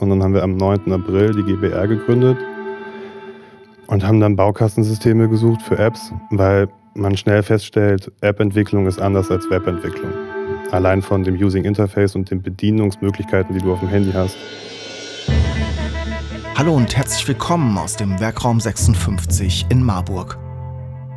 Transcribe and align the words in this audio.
Und 0.00 0.08
dann 0.08 0.22
haben 0.22 0.32
wir 0.32 0.42
am 0.42 0.56
9. 0.56 0.92
April 0.92 1.34
die 1.34 1.42
GBR 1.42 1.86
gegründet 1.86 2.38
und 3.86 4.06
haben 4.06 4.18
dann 4.18 4.34
Baukastensysteme 4.34 5.28
gesucht 5.28 5.60
für 5.60 5.78
Apps, 5.78 6.12
weil 6.30 6.68
man 6.94 7.16
schnell 7.16 7.42
feststellt, 7.42 8.10
App-Entwicklung 8.22 8.86
ist 8.86 8.98
anders 8.98 9.30
als 9.30 9.48
Webentwicklung. 9.50 10.10
Allein 10.70 11.02
von 11.02 11.22
dem 11.22 11.34
Using 11.34 11.64
Interface 11.64 12.14
und 12.14 12.30
den 12.30 12.40
Bedienungsmöglichkeiten, 12.40 13.54
die 13.54 13.60
du 13.60 13.72
auf 13.72 13.80
dem 13.80 13.88
Handy 13.88 14.12
hast. 14.12 14.36
Hallo 16.56 16.74
und 16.74 16.96
herzlich 16.96 17.26
willkommen 17.28 17.76
aus 17.76 17.96
dem 17.96 18.18
Werkraum 18.20 18.58
56 18.58 19.66
in 19.68 19.82
Marburg. 19.82 20.38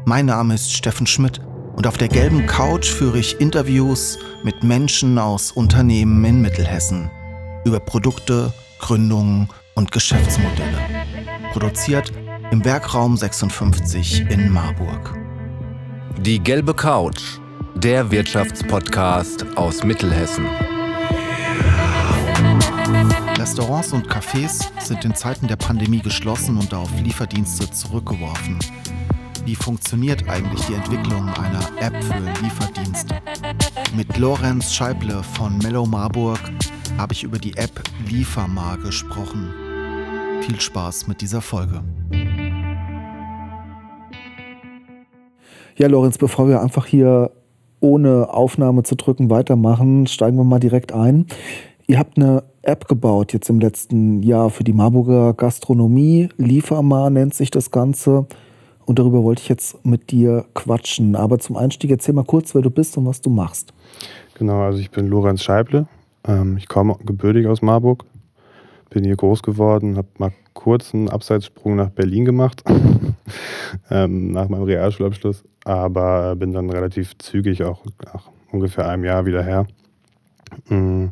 Mein 0.05 0.25
Name 0.25 0.55
ist 0.55 0.73
Steffen 0.73 1.07
Schmidt 1.07 1.39
und 1.75 1.87
auf 1.87 1.97
der 1.97 2.09
gelben 2.09 2.45
Couch 2.47 2.89
führe 2.89 3.19
ich 3.19 3.39
Interviews 3.39 4.19
mit 4.43 4.63
Menschen 4.63 5.17
aus 5.17 5.51
Unternehmen 5.51 6.23
in 6.25 6.41
Mittelhessen 6.41 7.09
über 7.65 7.79
Produkte, 7.79 8.51
Gründungen 8.83 9.47
und 9.75 9.93
Geschäftsmodelle. 9.93 10.77
Produziert 11.53 12.11
im 12.51 12.65
Werkraum 12.65 13.15
56 13.15 14.29
in 14.29 14.51
Marburg. 14.51 15.17
Die 16.19 16.37
gelbe 16.37 16.73
Couch, 16.73 17.39
der 17.75 18.11
Wirtschaftspodcast 18.11 19.45
aus 19.55 19.85
Mittelhessen. 19.85 20.45
Restaurants 23.37 23.93
und 23.93 24.05
Cafés 24.09 24.65
sind 24.79 25.05
in 25.05 25.15
Zeiten 25.15 25.47
der 25.47 25.55
Pandemie 25.55 26.01
geschlossen 26.01 26.57
und 26.57 26.73
auf 26.73 26.89
Lieferdienste 27.01 27.71
zurückgeworfen. 27.71 28.59
Wie 29.45 29.55
funktioniert 29.55 30.27
eigentlich 30.27 30.65
die 30.65 30.73
Entwicklung 30.73 31.29
einer 31.29 31.69
App 31.79 32.03
für 32.03 32.43
Lieferdienste? 32.43 33.15
Mit 33.95 34.17
Lorenz 34.17 34.73
Scheible 34.73 35.23
von 35.23 35.57
Mellow 35.59 35.85
Marburg 35.85 36.41
habe 36.97 37.13
ich 37.13 37.23
über 37.23 37.37
die 37.37 37.55
App 37.57 37.81
Liefermar 38.07 38.77
gesprochen. 38.77 39.53
Viel 40.41 40.59
Spaß 40.59 41.07
mit 41.07 41.21
dieser 41.21 41.41
Folge. 41.41 41.81
Ja, 45.75 45.87
Lorenz, 45.87 46.17
bevor 46.17 46.47
wir 46.47 46.61
einfach 46.61 46.85
hier 46.85 47.31
ohne 47.79 48.29
Aufnahme 48.29 48.83
zu 48.83 48.95
drücken 48.95 49.29
weitermachen, 49.29 50.07
steigen 50.07 50.37
wir 50.37 50.43
mal 50.43 50.59
direkt 50.59 50.91
ein. 50.91 51.25
Ihr 51.87 51.99
habt 51.99 52.17
eine 52.17 52.43
App 52.61 52.87
gebaut 52.87 53.33
jetzt 53.33 53.49
im 53.49 53.59
letzten 53.59 54.21
Jahr 54.21 54.49
für 54.49 54.63
die 54.63 54.73
Marburger 54.73 55.33
Gastronomie. 55.33 56.29
Liefermar 56.37 57.09
nennt 57.09 57.33
sich 57.33 57.51
das 57.51 57.71
Ganze. 57.71 58.27
Und 58.85 58.99
darüber 58.99 59.23
wollte 59.23 59.41
ich 59.41 59.49
jetzt 59.49 59.85
mit 59.85 60.11
dir 60.11 60.45
quatschen. 60.53 61.15
Aber 61.15 61.39
zum 61.39 61.57
Einstieg 61.57 61.91
erzähl 61.91 62.13
mal 62.13 62.25
kurz, 62.25 62.53
wer 62.53 62.61
du 62.61 62.69
bist 62.69 62.97
und 62.97 63.05
was 63.05 63.21
du 63.21 63.29
machst. 63.29 63.73
Genau, 64.35 64.61
also 64.61 64.79
ich 64.79 64.91
bin 64.91 65.07
Lorenz 65.07 65.41
Scheible. 65.41 65.87
Ähm, 66.25 66.57
ich 66.57 66.67
komme 66.67 66.95
gebürtig 67.03 67.47
aus 67.47 67.61
Marburg. 67.61 68.05
Bin 68.89 69.03
hier 69.03 69.15
groß 69.15 69.41
geworden, 69.41 69.97
habe 69.97 70.07
mal 70.17 70.31
kurz 70.53 70.93
einen 70.93 71.09
Abseitssprung 71.09 71.75
nach 71.75 71.89
Berlin 71.89 72.25
gemacht, 72.25 72.63
ähm, 73.89 74.31
nach 74.31 74.49
meinem 74.49 74.63
Realschulabschluss. 74.63 75.43
Aber 75.65 76.35
bin 76.35 76.53
dann 76.53 76.69
relativ 76.69 77.17
zügig, 77.17 77.63
auch 77.63 77.83
nach 78.05 78.29
ungefähr 78.51 78.87
einem 78.87 79.03
Jahr 79.03 79.25
wieder 79.25 79.43
her. 79.43 79.65
Mm, 80.69 81.07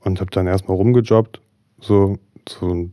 und 0.00 0.20
habe 0.20 0.30
dann 0.30 0.46
erstmal 0.46 0.76
rumgejobbt, 0.76 1.40
so, 1.80 2.18
so 2.48 2.90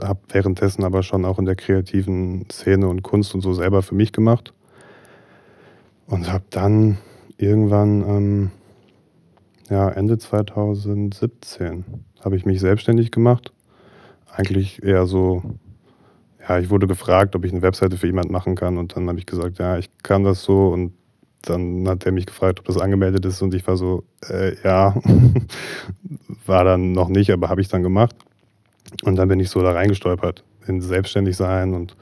habe 0.00 0.20
währenddessen 0.28 0.84
aber 0.84 1.02
schon 1.02 1.24
auch 1.24 1.38
in 1.38 1.46
der 1.46 1.56
kreativen 1.56 2.46
Szene 2.50 2.86
und 2.88 3.02
Kunst 3.02 3.34
und 3.34 3.40
so 3.40 3.52
selber 3.52 3.82
für 3.82 3.94
mich 3.94 4.12
gemacht. 4.12 4.52
Und 6.06 6.30
habe 6.30 6.44
dann 6.50 6.98
irgendwann 7.36 8.02
ähm, 8.08 8.50
ja, 9.70 9.88
Ende 9.88 10.18
2017 10.18 11.84
habe 12.24 12.36
ich 12.36 12.44
mich 12.44 12.60
selbstständig 12.60 13.10
gemacht. 13.10 13.52
Eigentlich 14.34 14.82
eher 14.82 15.06
so, 15.06 15.42
ja, 16.46 16.58
ich 16.58 16.70
wurde 16.70 16.86
gefragt, 16.86 17.36
ob 17.36 17.44
ich 17.44 17.52
eine 17.52 17.62
Webseite 17.62 17.96
für 17.96 18.06
jemanden 18.06 18.32
machen 18.32 18.56
kann 18.56 18.78
und 18.78 18.96
dann 18.96 19.08
habe 19.08 19.18
ich 19.18 19.26
gesagt, 19.26 19.58
ja, 19.58 19.78
ich 19.78 19.88
kann 20.02 20.24
das 20.24 20.42
so 20.42 20.68
und 20.68 20.92
dann 21.42 21.88
hat 21.88 22.04
er 22.04 22.12
mich 22.12 22.26
gefragt, 22.26 22.58
ob 22.58 22.66
das 22.66 22.78
angemeldet 22.78 23.24
ist 23.24 23.40
und 23.40 23.54
ich 23.54 23.66
war 23.66 23.76
so, 23.76 24.04
äh, 24.28 24.56
ja, 24.62 24.94
war 26.46 26.64
dann 26.64 26.92
noch 26.92 27.08
nicht, 27.08 27.30
aber 27.30 27.48
habe 27.48 27.60
ich 27.60 27.68
dann 27.68 27.82
gemacht. 27.82 28.14
Und 29.04 29.16
dann 29.16 29.28
bin 29.28 29.40
ich 29.40 29.50
so 29.50 29.62
da 29.62 29.72
reingestolpert 29.72 30.44
in 30.66 30.80
selbstständig 30.80 31.36
sein 31.36 31.74
und 31.74 31.96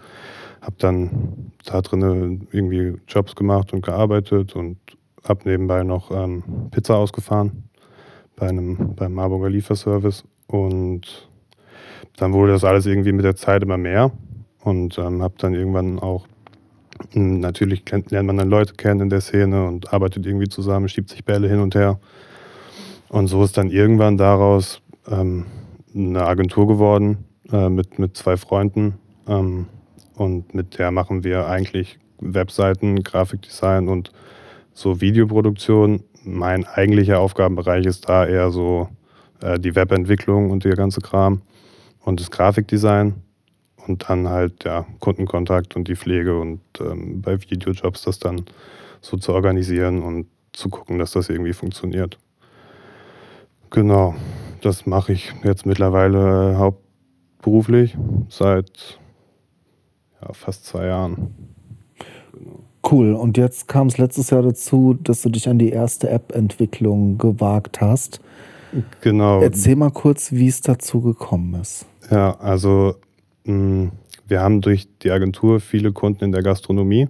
habe 0.60 0.76
dann 0.78 1.52
da 1.64 1.82
drin 1.82 2.48
irgendwie 2.50 2.94
Jobs 3.06 3.36
gemacht 3.36 3.72
und 3.72 3.84
gearbeitet 3.84 4.56
und 4.56 4.78
habe 5.26 5.48
nebenbei 5.48 5.82
noch 5.82 6.10
ähm, 6.10 6.42
Pizza 6.70 6.96
ausgefahren 6.96 7.68
bei 8.36 8.48
einem 8.48 8.94
beim 8.94 9.14
Marburger 9.14 9.50
Lieferservice 9.50 10.24
und 10.46 11.28
dann 12.16 12.32
wurde 12.32 12.52
das 12.52 12.64
alles 12.64 12.86
irgendwie 12.86 13.12
mit 13.12 13.24
der 13.24 13.36
Zeit 13.36 13.62
immer 13.62 13.78
mehr 13.78 14.10
und 14.62 14.98
ähm, 14.98 15.22
habe 15.22 15.34
dann 15.38 15.54
irgendwann 15.54 15.98
auch 15.98 16.26
hm, 17.12 17.40
natürlich 17.40 17.84
lernt 17.90 18.26
man 18.26 18.36
dann 18.36 18.50
Leute 18.50 18.74
kennen 18.74 19.00
in 19.00 19.10
der 19.10 19.20
Szene 19.20 19.66
und 19.66 19.92
arbeitet 19.92 20.26
irgendwie 20.26 20.48
zusammen, 20.48 20.88
schiebt 20.88 21.10
sich 21.10 21.24
Bälle 21.24 21.48
hin 21.48 21.60
und 21.60 21.74
her 21.74 21.98
und 23.08 23.28
so 23.28 23.42
ist 23.42 23.56
dann 23.56 23.70
irgendwann 23.70 24.16
daraus 24.16 24.82
ähm, 25.10 25.46
eine 25.94 26.24
Agentur 26.24 26.66
geworden 26.66 27.24
äh, 27.50 27.68
mit, 27.68 27.98
mit 27.98 28.16
zwei 28.16 28.36
Freunden. 28.36 28.98
Ähm, 29.26 29.66
und 30.14 30.54
mit 30.54 30.78
der 30.78 30.90
machen 30.90 31.24
wir 31.24 31.46
eigentlich 31.46 31.98
Webseiten, 32.20 33.02
Grafikdesign 33.02 33.88
und 33.88 34.10
so 34.78 35.00
Videoproduktion. 35.00 36.04
Mein 36.22 36.64
eigentlicher 36.64 37.18
Aufgabenbereich 37.18 37.84
ist 37.84 38.08
da 38.08 38.26
eher 38.26 38.50
so 38.50 38.88
äh, 39.40 39.58
die 39.58 39.74
Webentwicklung 39.74 40.50
und 40.50 40.64
der 40.64 40.76
ganze 40.76 41.00
Kram 41.00 41.42
und 42.04 42.20
das 42.20 42.30
Grafikdesign. 42.30 43.14
Und 43.86 44.08
dann 44.08 44.28
halt 44.28 44.64
ja, 44.64 44.86
Kundenkontakt 45.00 45.74
und 45.74 45.88
die 45.88 45.96
Pflege 45.96 46.38
und 46.38 46.60
ähm, 46.78 47.22
bei 47.22 47.40
Videojobs 47.40 48.02
das 48.02 48.18
dann 48.18 48.44
so 49.00 49.16
zu 49.16 49.32
organisieren 49.32 50.02
und 50.02 50.26
zu 50.52 50.68
gucken, 50.68 50.98
dass 50.98 51.12
das 51.12 51.30
irgendwie 51.30 51.54
funktioniert. 51.54 52.18
Genau 53.70 54.14
das 54.60 54.86
mache 54.86 55.12
ich 55.12 55.32
jetzt 55.42 55.66
mittlerweile 55.66 56.56
hauptberuflich 56.58 57.96
seit 58.28 58.98
ja, 60.20 60.32
fast 60.32 60.66
zwei 60.66 60.86
Jahren. 60.86 61.34
Genau. 62.32 62.67
Cool. 62.90 63.12
Und 63.12 63.36
jetzt 63.36 63.68
kam 63.68 63.88
es 63.88 63.98
letztes 63.98 64.30
Jahr 64.30 64.42
dazu, 64.42 64.94
dass 64.94 65.22
du 65.22 65.28
dich 65.28 65.48
an 65.48 65.58
die 65.58 65.70
erste 65.70 66.08
App-Entwicklung 66.08 67.18
gewagt 67.18 67.80
hast. 67.80 68.20
Genau. 69.00 69.40
Erzähl 69.40 69.76
mal 69.76 69.90
kurz, 69.90 70.32
wie 70.32 70.48
es 70.48 70.60
dazu 70.60 71.00
gekommen 71.00 71.60
ist. 71.60 71.86
Ja, 72.10 72.38
also 72.38 72.94
mh, 73.44 73.52
hm, 73.52 73.92
wir 74.26 74.40
haben 74.40 74.60
durch 74.60 74.88
die 75.02 75.10
Agentur 75.10 75.60
viele 75.60 75.92
Kunden 75.92 76.24
in 76.24 76.32
der 76.32 76.42
Gastronomie 76.42 77.08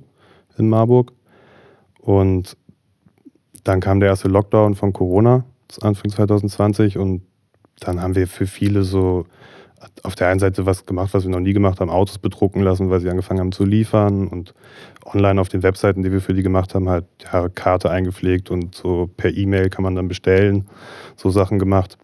in 0.57 0.69
Marburg. 0.69 1.13
Und 2.01 2.57
dann 3.65 3.81
kam 3.81 4.01
der 4.01 4.11
erste 4.11 4.29
Lockdown 4.29 4.75
von 4.77 4.93
Corona, 4.93 5.45
Anfang 5.81 6.11
2020. 6.11 6.97
Und 6.97 7.23
dann 7.81 8.01
haben 8.01 8.15
wir 8.15 8.29
für 8.29 8.47
viele 8.47 8.85
so 8.85 9.27
auf 10.03 10.15
der 10.15 10.29
einen 10.29 10.41
Seite 10.41 10.67
was 10.67 10.87
gemacht, 10.87 11.11
was 11.13 11.25
wir 11.25 11.31
noch 11.31 11.41
nie 11.41 11.53
gemacht 11.53 11.81
haben, 11.81 11.91
Autos 11.91 12.19
bedrucken 12.19 12.63
lassen, 12.63 12.91
weil 12.91 13.01
sie 13.01 13.11
angefangen 13.11 13.41
haben 13.41 13.53
zu 13.53 13.65
liefern 13.65 14.29
und 14.29 14.55
online 15.05 15.41
auf 15.41 15.49
den 15.49 15.63
Webseiten, 15.63 16.03
die 16.03 16.13
wir 16.13 16.21
für 16.21 16.35
die 16.35 16.43
gemacht 16.43 16.75
haben, 16.75 16.89
halt 16.89 17.05
ja, 17.33 17.49
Karte 17.49 17.91
eingepflegt 17.91 18.51
und 18.51 18.75
so 18.75 19.09
per 19.17 19.35
E-Mail 19.35 19.71
kann 19.71 19.85
man 19.85 19.95
dann 19.95 20.09
bestellen, 20.09 20.67
so 21.17 21.31
Sachen 21.31 21.59
gemacht. 21.59 21.99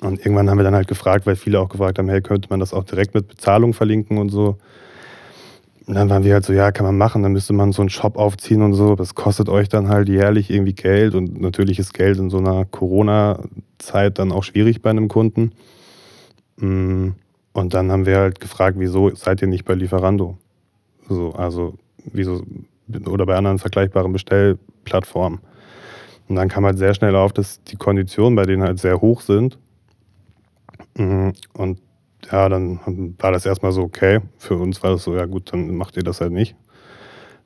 Und 0.00 0.18
irgendwann 0.18 0.50
haben 0.50 0.58
wir 0.58 0.64
dann 0.64 0.74
halt 0.74 0.88
gefragt, 0.88 1.26
weil 1.26 1.36
viele 1.36 1.60
auch 1.60 1.68
gefragt 1.68 1.98
haben, 1.98 2.08
hey, 2.08 2.20
könnte 2.20 2.48
man 2.50 2.60
das 2.60 2.74
auch 2.74 2.84
direkt 2.84 3.14
mit 3.14 3.28
Bezahlung 3.28 3.72
verlinken 3.72 4.18
und 4.18 4.28
so. 4.28 4.58
Und 5.86 5.94
dann 5.94 6.08
waren 6.08 6.24
wir 6.24 6.32
halt 6.32 6.44
so, 6.44 6.52
ja, 6.52 6.72
kann 6.72 6.86
man 6.86 6.96
machen, 6.96 7.22
dann 7.22 7.32
müsste 7.32 7.52
man 7.52 7.72
so 7.72 7.82
einen 7.82 7.90
Shop 7.90 8.16
aufziehen 8.16 8.62
und 8.62 8.72
so. 8.72 8.96
Das 8.96 9.14
kostet 9.14 9.48
euch 9.48 9.68
dann 9.68 9.88
halt 9.88 10.08
jährlich 10.08 10.50
irgendwie 10.50 10.72
Geld 10.72 11.14
und 11.14 11.40
natürlich 11.40 11.78
ist 11.78 11.92
Geld 11.92 12.18
in 12.18 12.30
so 12.30 12.38
einer 12.38 12.64
Corona-Zeit 12.64 14.18
dann 14.18 14.32
auch 14.32 14.44
schwierig 14.44 14.82
bei 14.82 14.90
einem 14.90 15.08
Kunden. 15.08 15.52
Mm, 16.56 17.10
und 17.52 17.74
dann 17.74 17.90
haben 17.90 18.06
wir 18.06 18.18
halt 18.18 18.40
gefragt, 18.40 18.78
wieso 18.78 19.14
seid 19.14 19.42
ihr 19.42 19.48
nicht 19.48 19.64
bei 19.64 19.74
Lieferando? 19.74 20.38
So, 21.08 21.32
also, 21.32 21.74
wieso, 22.04 22.42
oder 23.06 23.26
bei 23.26 23.36
anderen 23.36 23.58
vergleichbaren 23.58 24.12
Bestellplattformen. 24.12 25.40
Und 26.28 26.36
dann 26.36 26.48
kam 26.48 26.64
halt 26.64 26.78
sehr 26.78 26.94
schnell 26.94 27.16
auf, 27.16 27.32
dass 27.32 27.62
die 27.64 27.76
Konditionen 27.76 28.34
bei 28.34 28.44
denen 28.44 28.62
halt 28.62 28.78
sehr 28.78 29.00
hoch 29.00 29.20
sind. 29.20 29.58
Mm, 30.96 31.30
und 31.54 31.80
ja, 32.30 32.48
dann 32.48 33.14
war 33.18 33.32
das 33.32 33.46
erstmal 33.46 33.72
so, 33.72 33.82
okay. 33.82 34.20
Für 34.38 34.56
uns 34.56 34.82
war 34.82 34.92
das 34.92 35.04
so, 35.04 35.14
ja 35.14 35.26
gut, 35.26 35.52
dann 35.52 35.74
macht 35.76 35.96
ihr 35.96 36.02
das 36.02 36.20
halt 36.20 36.32
nicht. 36.32 36.56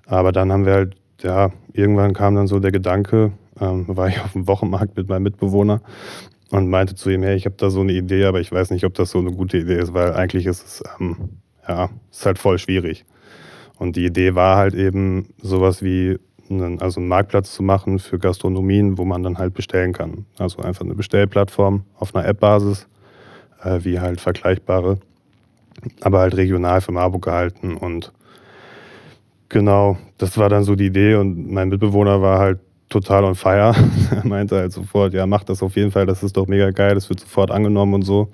Aber 0.07 0.33
dann 0.33 0.53
haben 0.53 0.65
wir 0.65 0.75
halt, 0.75 0.97
ja, 1.21 1.51
irgendwann 1.73 2.15
kam 2.15 2.37
dann 2.37 2.47
so 2.47 2.61
der 2.61 2.73
Gedanke, 2.73 3.33
ähm, 3.61 3.85
war 3.89 4.09
ich 4.09 4.21
auf 4.21 4.33
dem 4.33 4.47
Wochenmarkt 4.47 4.97
mit 4.97 5.09
meinem 5.09 5.25
Mitbewohner 5.25 5.83
und 6.51 6.69
meinte 6.69 6.95
zu 6.95 7.11
ihm, 7.11 7.23
hey, 7.23 7.37
ich 7.37 7.45
habe 7.45 7.57
da 7.59 7.71
so 7.71 7.81
eine 7.81 7.93
Idee, 7.93 8.25
aber 8.25 8.41
ich 8.41 8.51
weiß 8.51 8.71
nicht, 8.71 8.85
ob 8.85 8.95
das 8.95 9.11
so 9.11 9.19
eine 9.19 9.33
gute 9.33 9.59
Idee 9.59 9.79
ist, 9.79 9.93
weil 9.95 10.13
eigentlich 10.15 10.47
ist 10.47 10.65
es, 10.65 10.83
ähm, 10.99 11.41
ja, 11.67 11.91
ist 12.11 12.25
halt 12.25 12.39
voll 12.39 12.59
schwierig. 12.59 13.05
Und 13.79 13.97
die 13.97 14.07
Idee 14.07 14.35
war 14.35 14.57
halt 14.57 14.75
eben 14.75 15.29
sowas 15.41 15.83
wie 15.83 16.19
einen, 16.51 16.81
also 16.81 17.01
einen 17.01 17.09
Marktplatz 17.09 17.53
zu 17.53 17.63
machen 17.63 17.99
für 17.99 18.19
Gastronomien, 18.19 18.99
wo 18.99 19.05
man 19.05 19.23
dann 19.23 19.39
halt 19.39 19.55
bestellen 19.55 19.93
kann. 19.93 20.25
Also 20.39 20.63
einfach 20.63 20.85
eine 20.85 20.95
Bestellplattform 20.95 21.85
auf 21.97 22.15
einer 22.15 22.27
App-Basis 22.27 22.89
äh, 23.63 23.81
wie 23.83 24.01
halt 24.01 24.21
vergleichbare, 24.21 24.99
aber 26.01 26.21
halt 26.21 26.37
regional 26.37 26.81
für 26.81 26.93
Marburg 26.93 27.25
gehalten. 27.25 27.77
Und 27.77 28.13
genau, 29.49 29.99
das 30.17 30.39
war 30.39 30.49
dann 30.49 30.65
so 30.65 30.75
die 30.75 30.87
Idee. 30.87 31.15
Und 31.17 31.51
mein 31.51 31.69
Mitbewohner 31.69 32.23
war 32.23 32.39
halt 32.39 32.61
total 32.89 33.25
on 33.25 33.35
fire. 33.35 33.75
er 34.11 34.27
meinte 34.27 34.57
halt 34.57 34.73
sofort, 34.73 35.15
ja, 35.15 35.27
mach 35.27 35.45
das 35.45 35.63
auf 35.63 35.77
jeden 35.77 35.91
Fall, 35.91 36.07
das 36.07 36.23
ist 36.23 36.37
doch 36.37 36.47
mega 36.47 36.71
geil, 36.71 36.95
das 36.95 37.09
wird 37.09 37.21
sofort 37.21 37.51
angenommen 37.51 37.95
und 37.95 38.03
so. 38.03 38.29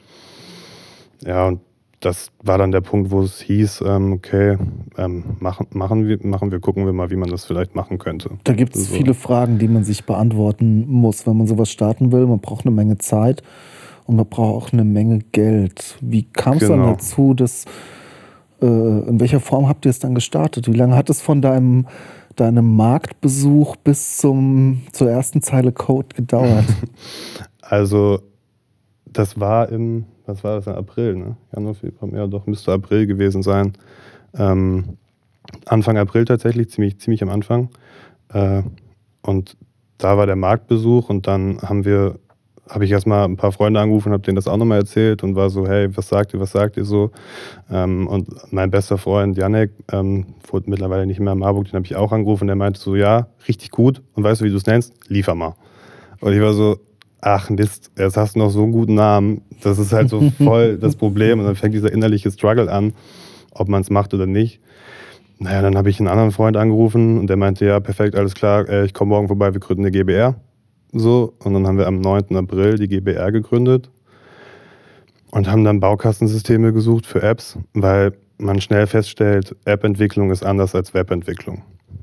Ja, 1.25 1.47
und 1.49 1.61
das 2.05 2.31
war 2.43 2.59
dann 2.59 2.71
der 2.71 2.83
Punkt, 2.83 3.11
wo 3.11 3.23
es 3.23 3.41
hieß, 3.41 3.83
ähm, 3.87 4.12
okay, 4.12 4.59
ähm, 4.99 5.25
machen, 5.41 5.67
machen, 5.73 6.06
wir, 6.06 6.19
machen 6.23 6.53
wir, 6.53 6.61
gucken 6.61 6.85
wir 6.85 6.93
mal, 6.93 7.11
wie 7.11 7.17
man 7.17 7.31
das 7.31 7.45
vielleicht 7.45 7.75
machen 7.75 7.99
könnte. 7.99 8.31
Da 8.45 8.53
gibt 8.53 8.77
es 8.77 8.89
so. 8.89 8.95
viele 8.95 9.15
Fragen, 9.15 9.59
die 9.59 9.69
man 9.69 9.85
sich 9.85 10.05
beantworten 10.05 10.87
muss, 10.87 11.27
wenn 11.27 11.37
man 11.37 11.47
sowas 11.47 11.71
starten 11.71 12.12
will. 12.12 12.27
Man 12.27 12.41
braucht 12.41 12.67
eine 12.67 12.75
Menge 12.75 12.99
Zeit 12.99 13.43
und 14.07 14.17
man 14.17 14.27
braucht 14.27 14.67
auch 14.67 14.73
eine 14.73 14.85
Menge 14.85 15.21
Geld. 15.33 15.97
Wie 16.00 16.25
kam 16.25 16.55
es 16.55 16.61
genau. 16.61 16.77
dann 16.77 16.87
dazu, 16.95 17.33
dass 17.33 17.65
äh, 18.61 18.67
in 18.67 19.19
welcher 19.21 19.41
Form 19.41 19.69
habt 19.69 19.87
ihr 19.87 19.91
es 19.91 19.99
dann 19.99 20.15
gestartet? 20.15 20.69
Wie 20.71 20.77
lange 20.77 20.97
hat 20.97 21.09
es 21.09 21.23
von 21.23 21.41
deinem, 21.41 21.87
deinem 22.35 22.77
Marktbesuch 22.77 23.77
bis 23.77 24.19
zum, 24.19 24.83
zur 24.93 25.11
ersten 25.11 25.43
Zeile 25.43 25.73
Code 25.73 26.09
gedauert? 26.15 26.65
also 27.61 28.21
das 29.07 29.39
war 29.39 29.69
im 29.69 30.07
was 30.27 30.43
war 30.43 30.57
das, 30.57 30.67
in 30.67 30.75
April, 30.75 31.17
ne? 31.17 31.37
Januar, 31.55 31.75
Februar, 31.75 32.13
ja 32.13 32.27
doch, 32.27 32.47
müsste 32.47 32.73
April 32.73 33.07
gewesen 33.07 33.43
sein. 33.43 33.75
Ähm, 34.35 34.97
Anfang 35.67 35.99
April 35.99 36.25
tatsächlich, 36.25 36.71
ziemlich, 36.71 36.99
ziemlich 36.99 37.23
am 37.23 37.29
Anfang. 37.29 37.69
Äh, 38.33 38.63
und 39.23 39.57
da 39.99 40.17
war 40.17 40.27
der 40.27 40.37
Marktbesuch 40.37 41.11
und 41.11 41.27
dann 41.27 41.61
haben 41.63 41.85
wir, 41.85 42.19
habe 42.69 42.84
ich 42.84 42.90
erstmal 42.90 43.25
ein 43.25 43.37
paar 43.37 43.52
Freunde 43.52 43.81
angerufen 43.81 44.08
und 44.08 44.14
habe 44.14 44.22
denen 44.22 44.37
das 44.37 44.49
auch 44.49 44.56
nochmal 44.56 44.78
erzählt 44.78 45.22
und 45.22 45.37
war 45.37 45.50
so, 45.50 45.66
hey, 45.66 45.94
was 45.96 46.08
sagt 46.08 46.32
ihr, 46.32 46.40
was 46.40 46.52
sagt 46.52 46.76
ihr 46.76 46.84
so? 46.84 47.11
Ähm, 47.70 48.06
und 48.06 48.28
mein 48.52 48.70
bester 48.70 48.96
Freund 48.96 49.37
Janek, 49.37 49.72
ähm, 49.93 50.26
wohnt 50.49 50.66
mittlerweile 50.69 51.06
nicht 51.06 51.20
mehr 51.20 51.34
in 51.34 51.38
Marburg, 51.38 51.66
den 51.66 51.75
habe 51.75 51.84
ich 51.84 51.96
auch 51.96 52.12
angerufen, 52.12 52.46
der 52.46 52.56
meinte 52.56 52.81
so, 52.81 52.96
ja, 52.96 53.28
richtig 53.49 53.70
gut. 53.70 54.02
Und 54.14 54.25
weißt 54.25 54.40
du, 54.40 54.46
wie 54.46 54.50
du 54.50 54.56
es 54.56 54.66
nennst? 54.66 54.94
Liefer 55.08 55.34
mal. 55.34 55.55
Und 56.20 56.32
ich 56.32 56.40
war 56.40 56.55
so, 56.55 56.78
ach 57.20 57.50
Mist, 57.50 57.90
jetzt 57.99 58.16
hast 58.16 58.34
du 58.34 58.38
noch 58.38 58.50
so 58.50 58.62
einen 58.62 58.72
guten 58.72 58.94
Namen. 58.94 59.43
Das 59.62 59.78
ist 59.78 59.93
halt 59.93 60.08
so 60.08 60.31
voll 60.43 60.78
das 60.78 60.96
Problem. 60.96 61.40
Und 61.40 61.46
dann 61.46 61.56
fängt 61.56 61.75
dieser 61.75 61.93
innerliche 61.93 62.31
Struggle 62.31 62.70
an, 62.70 62.94
ob 63.50 63.69
man 63.69 63.82
es 63.82 63.90
macht 63.90 64.14
oder 64.14 64.26
nicht. 64.26 64.61
Naja, 65.38 65.62
dann 65.62 65.76
habe 65.76 65.90
ich 65.90 65.99
einen 65.99 66.08
anderen 66.08 66.31
Freund 66.31 66.56
angerufen 66.56 67.19
und 67.19 67.28
der 67.28 67.37
meinte, 67.37 67.66
ja, 67.66 67.81
perfekt, 67.81 68.14
alles 68.14 68.34
klar, 68.34 68.69
äh, 68.69 68.84
ich 68.84 68.94
komme 68.94 69.11
morgen 69.11 69.26
vorbei, 69.26 69.52
wir 69.52 69.61
gründen 69.61 69.82
eine 69.82 69.90
GBR. 69.90 70.37
So, 70.94 71.35
und 71.41 71.52
dann 71.55 71.67
haben 71.67 71.76
wir 71.76 71.87
am 71.87 72.00
9. 72.00 72.37
April 72.37 72.79
die 72.79 72.88
GBR 72.88 73.32
gegründet 73.32 73.91
und 75.32 75.50
haben 75.50 75.64
dann 75.64 75.81
Baukastensysteme 75.81 76.73
gesucht 76.73 77.05
für 77.05 77.20
Apps, 77.20 77.58
weil 77.73 78.12
man 78.38 78.61
schnell 78.61 78.87
feststellt, 78.87 79.56
App-Entwicklung 79.64 80.31
ist 80.31 80.44
anders 80.44 80.75
als 80.75 80.94
Webentwicklung 80.94 81.62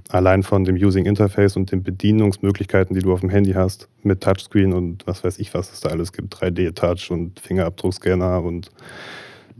allein 0.10 0.44
von 0.44 0.66
dem 0.66 0.76
Using 0.76 1.06
Interface 1.06 1.56
und 1.56 1.72
den 1.72 1.84
Bedienungsmöglichkeiten, 1.84 2.94
die 2.94 3.02
du 3.02 3.14
auf 3.14 3.22
dem 3.22 3.30
Handy 3.30 3.54
hast, 3.54 3.88
mit 4.04 4.22
Touchscreen 4.22 4.74
und 4.74 5.08
was 5.08 5.24
weiß 5.24 5.40
ich, 5.40 5.54
was 5.54 5.72
es 5.72 5.80
da 5.80 5.90
alles 5.90 6.12
gibt, 6.12 6.36
3D-Touch 6.36 7.12
und 7.12 7.40
Fingerabdruckscanner 7.40 8.44
und 8.44 8.72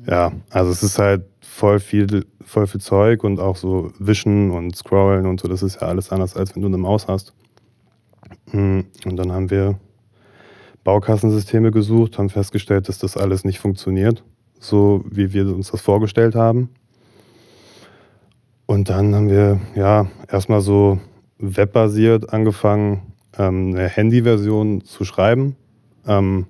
ja, 0.08 0.32
also 0.50 0.72
es 0.72 0.84
ist 0.84 1.00
halt 1.00 1.24
voll 1.40 1.80
viel, 1.80 2.26
voll 2.44 2.68
viel 2.68 2.82
Zeug 2.82 3.24
und 3.24 3.40
auch 3.40 3.56
so 3.56 3.94
Wischen 4.00 4.52
und 4.52 4.76
Scrollen 4.76 5.26
und 5.26 5.40
so, 5.40 5.48
das 5.48 5.64
ist 5.64 5.82
ja 5.82 5.88
alles 5.88 6.12
anders, 6.12 6.36
als 6.36 6.56
wenn 6.56 6.64
du 6.64 6.68
eine 6.68 6.78
Maus 6.78 7.08
hast. 7.08 7.34
Hm, 8.52 8.86
und 9.06 9.16
dann 9.18 9.32
haben 9.32 9.50
wir 9.50 9.80
Baukassensysteme 10.84 11.72
gesucht, 11.72 12.18
haben 12.18 12.30
festgestellt, 12.30 12.90
dass 12.90 12.98
das 12.98 13.18
alles 13.18 13.44
nicht 13.44 13.60
funktioniert, 13.60 14.24
so 14.60 15.04
wie 15.10 15.34
wir 15.34 15.54
uns 15.54 15.72
das 15.72 15.82
vorgestellt 15.82 16.36
haben. 16.36 16.70
Und 18.66 18.90
dann 18.90 19.14
haben 19.14 19.30
wir 19.30 19.60
ja 19.76 20.08
erstmal 20.30 20.62
so 20.62 21.00
webbasiert 21.38 22.32
angefangen, 22.32 23.02
ähm, 23.38 23.74
eine 23.76 23.88
Handy-Version 23.88 24.84
zu 24.84 25.04
schreiben. 25.04 25.56
Ähm, 26.08 26.46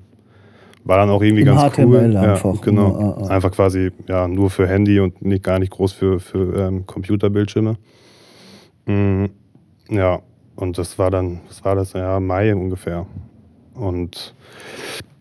war 0.84 0.98
dann 0.98 1.10
auch 1.10 1.22
irgendwie 1.22 1.44
Im 1.44 1.56
ganz 1.56 1.74
HTML 1.74 1.86
cool. 1.86 2.18
Einfach. 2.18 2.56
Ja, 2.56 2.62
genau. 2.62 2.96
Ah, 2.96 3.22
ah. 3.22 3.28
Einfach 3.28 3.52
quasi 3.52 3.92
ja, 4.08 4.28
nur 4.28 4.50
für 4.50 4.68
Handy 4.68 5.00
und 5.00 5.22
nicht, 5.22 5.44
gar 5.44 5.60
nicht 5.60 5.72
groß 5.72 5.94
für, 5.94 6.20
für 6.20 6.68
ähm, 6.68 6.86
Computerbildschirme. 6.86 7.78
Mhm. 8.86 9.30
Ja, 9.90 10.22
und 10.62 10.78
das 10.78 11.00
war 11.00 11.10
dann, 11.10 11.42
was 11.48 11.66
war 11.66 11.76
das? 11.76 11.94
Ja, 11.94 12.20
Mai 12.20 12.54
ungefähr. 12.54 13.08
Und 13.74 14.36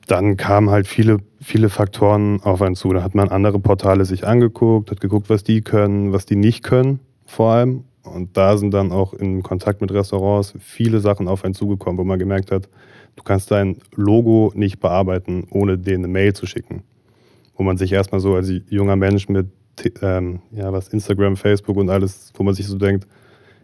dann 0.07 0.37
kamen 0.37 0.69
halt 0.69 0.87
viele, 0.87 1.19
viele 1.41 1.71
Faktoren 1.71 2.43
auf 2.43 2.61
einen 2.61 2.75
zu. 2.75 2.93
Da 2.93 3.03
hat 3.03 3.15
man 3.15 3.31
andere 3.31 3.59
Portale 3.59 4.05
sich 4.05 4.27
angeguckt, 4.27 4.91
hat 4.91 5.01
geguckt, 5.01 5.31
was 5.31 5.43
die 5.43 5.63
können, 5.63 6.13
was 6.13 6.27
die 6.27 6.37
nicht 6.37 6.63
können, 6.63 7.01
vor 7.25 7.53
allem. 7.53 7.85
Und 8.03 8.37
da 8.37 8.59
sind 8.59 8.75
dann 8.75 8.93
auch 8.93 9.15
in 9.15 9.43
Kontakt 9.43 9.81
mit 9.81 9.93
Restaurants 9.93 10.55
viele 10.59 11.01
Sachen 11.01 11.27
auf 11.27 11.45
einen 11.45 11.55
zugekommen, 11.55 11.99
wo 11.99 12.05
man 12.05 12.19
gemerkt 12.19 12.51
hat, 12.51 12.69
du 13.17 13.23
kannst 13.23 13.51
dein 13.51 13.79
Logo 13.95 14.53
nicht 14.55 14.79
bearbeiten, 14.79 15.47
ohne 15.51 15.79
denen 15.79 16.05
eine 16.05 16.13
Mail 16.13 16.35
zu 16.35 16.47
schicken. 16.47 16.83
Wo 17.57 17.63
man 17.63 17.79
sich 17.79 17.93
erstmal 17.93 18.21
so 18.21 18.35
als 18.35 18.53
junger 18.69 18.97
Mensch 18.97 19.29
mit 19.29 19.49
ähm, 20.03 20.41
ja, 20.51 20.71
was 20.71 20.89
Instagram, 20.89 21.37
Facebook 21.37 21.77
und 21.77 21.89
alles, 21.89 22.33
wo 22.35 22.43
man 22.43 22.55
sich 22.55 22.67
so 22.67 22.77
denkt, 22.77 23.07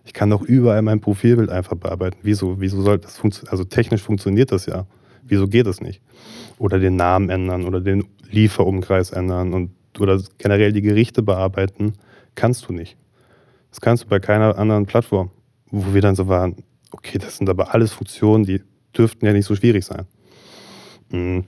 ich 0.06 0.12
kann 0.12 0.31
doch 0.31 0.43
überall 0.43 0.81
mein 0.82 1.00
Profilbild 1.00 1.50
einfach 1.50 1.76
bearbeiten. 1.76 2.17
Wieso, 2.23 2.61
wieso 2.61 2.81
soll 2.81 2.99
das 2.99 3.19
funktionieren? 3.19 3.50
Also 3.50 3.64
technisch 3.64 4.03
funktioniert 4.03 4.53
das 4.53 4.67
ja. 4.67 4.87
Wieso 5.25 5.49
geht 5.49 5.67
das 5.67 5.81
nicht? 5.81 6.00
Oder 6.58 6.79
den 6.79 6.94
Namen 6.94 7.29
ändern 7.29 7.64
oder 7.64 7.81
den 7.81 8.05
Lieferumkreis 8.31 9.11
ändern 9.11 9.53
und 9.53 9.70
oder 9.99 10.20
generell 10.38 10.73
die 10.73 10.82
Gerichte 10.82 11.23
bearbeiten, 11.23 11.94
kannst 12.35 12.69
du 12.69 12.73
nicht. 12.73 12.97
Das 13.70 13.81
kannst 13.81 14.05
du 14.05 14.08
bei 14.08 14.20
keiner 14.20 14.56
anderen 14.56 14.87
Plattform. 14.87 15.31
Wo 15.70 15.93
wir 15.93 16.03
dann 16.03 16.14
so 16.14 16.29
waren, 16.29 16.56
okay, 16.93 17.19
das 17.19 17.38
sind 17.38 17.50
aber 17.50 17.75
alles 17.75 17.93
Funktionen, 17.93 18.44
die 18.44 18.62
dürften 18.97 19.26
ja 19.26 19.32
nicht 19.32 19.47
so 19.47 19.56
schwierig 19.56 19.85
sein. 19.85 20.06
Mhm. 21.11 21.44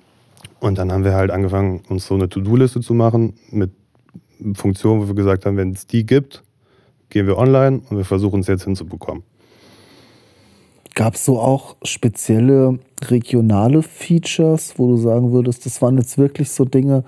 Und 0.58 0.78
dann 0.78 0.90
haben 0.90 1.04
wir 1.04 1.14
halt 1.14 1.30
angefangen, 1.30 1.82
uns 1.88 2.06
so 2.06 2.14
eine 2.14 2.28
To-Do-Liste 2.28 2.80
zu 2.80 2.94
machen 2.94 3.34
mit 3.50 3.70
Funktionen, 4.54 5.02
wo 5.02 5.06
wir 5.06 5.14
gesagt 5.14 5.46
haben, 5.46 5.56
wenn 5.56 5.70
es 5.72 5.86
die 5.86 6.04
gibt, 6.04 6.42
gehen 7.10 7.26
wir 7.26 7.38
online 7.38 7.80
und 7.88 7.96
wir 7.96 8.04
versuchen 8.04 8.40
es 8.40 8.46
jetzt 8.46 8.64
hinzubekommen. 8.64 9.22
Gab 10.94 11.14
es 11.14 11.24
so 11.24 11.38
auch 11.38 11.76
spezielle 11.84 12.78
regionale 13.02 13.82
Features, 13.82 14.74
wo 14.78 14.88
du 14.88 14.96
sagen 14.96 15.32
würdest, 15.32 15.64
das 15.64 15.80
waren 15.80 15.96
jetzt 15.96 16.18
wirklich 16.18 16.50
so 16.50 16.64
Dinge, 16.64 17.04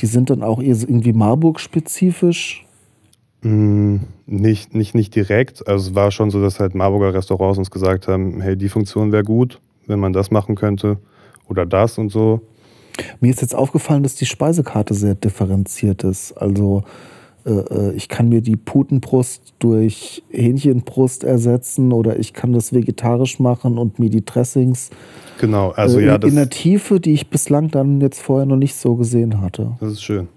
die 0.00 0.06
sind 0.06 0.30
dann 0.30 0.42
auch 0.42 0.60
irgendwie 0.60 1.12
Marburg-spezifisch? 1.12 2.64
Mm, 3.42 3.96
nicht, 4.26 4.74
nicht, 4.74 4.94
nicht 4.94 5.14
direkt. 5.14 5.66
Also 5.68 5.90
es 5.90 5.94
war 5.94 6.10
schon 6.10 6.30
so, 6.30 6.40
dass 6.40 6.58
halt 6.58 6.74
Marburger 6.74 7.14
Restaurants 7.14 7.58
uns 7.58 7.70
gesagt 7.70 8.08
haben, 8.08 8.40
hey, 8.40 8.56
die 8.56 8.68
Funktion 8.68 9.12
wäre 9.12 9.24
gut, 9.24 9.60
wenn 9.86 10.00
man 10.00 10.12
das 10.12 10.30
machen 10.30 10.54
könnte 10.54 10.98
oder 11.48 11.66
das 11.66 11.98
und 11.98 12.10
so. 12.10 12.40
Mir 13.20 13.30
ist 13.30 13.42
jetzt 13.42 13.54
aufgefallen, 13.54 14.02
dass 14.02 14.14
die 14.14 14.26
Speisekarte 14.26 14.94
sehr 14.94 15.14
differenziert 15.14 16.02
ist. 16.02 16.32
Also 16.32 16.82
äh, 17.48 17.52
äh, 17.52 17.92
ich 17.94 18.08
kann 18.08 18.28
mir 18.28 18.42
die 18.42 18.56
Putenbrust 18.56 19.54
durch 19.58 20.22
Hähnchenbrust 20.30 21.24
ersetzen 21.24 21.92
oder 21.92 22.18
ich 22.18 22.34
kann 22.34 22.52
das 22.52 22.72
vegetarisch 22.72 23.40
machen 23.40 23.78
und 23.78 23.98
mir 23.98 24.10
die 24.10 24.24
Dressings. 24.24 24.90
Genau, 25.40 25.70
also 25.70 25.98
äh, 25.98 26.06
ja. 26.06 26.16
in 26.16 26.34
der 26.34 26.50
Tiefe, 26.50 27.00
die 27.00 27.12
ich 27.12 27.30
bislang 27.30 27.70
dann 27.70 28.00
jetzt 28.00 28.20
vorher 28.20 28.44
noch 28.44 28.56
nicht 28.56 28.74
so 28.74 28.96
gesehen 28.96 29.40
hatte. 29.40 29.72
Das 29.80 29.92
ist 29.92 30.02
schön. 30.02 30.28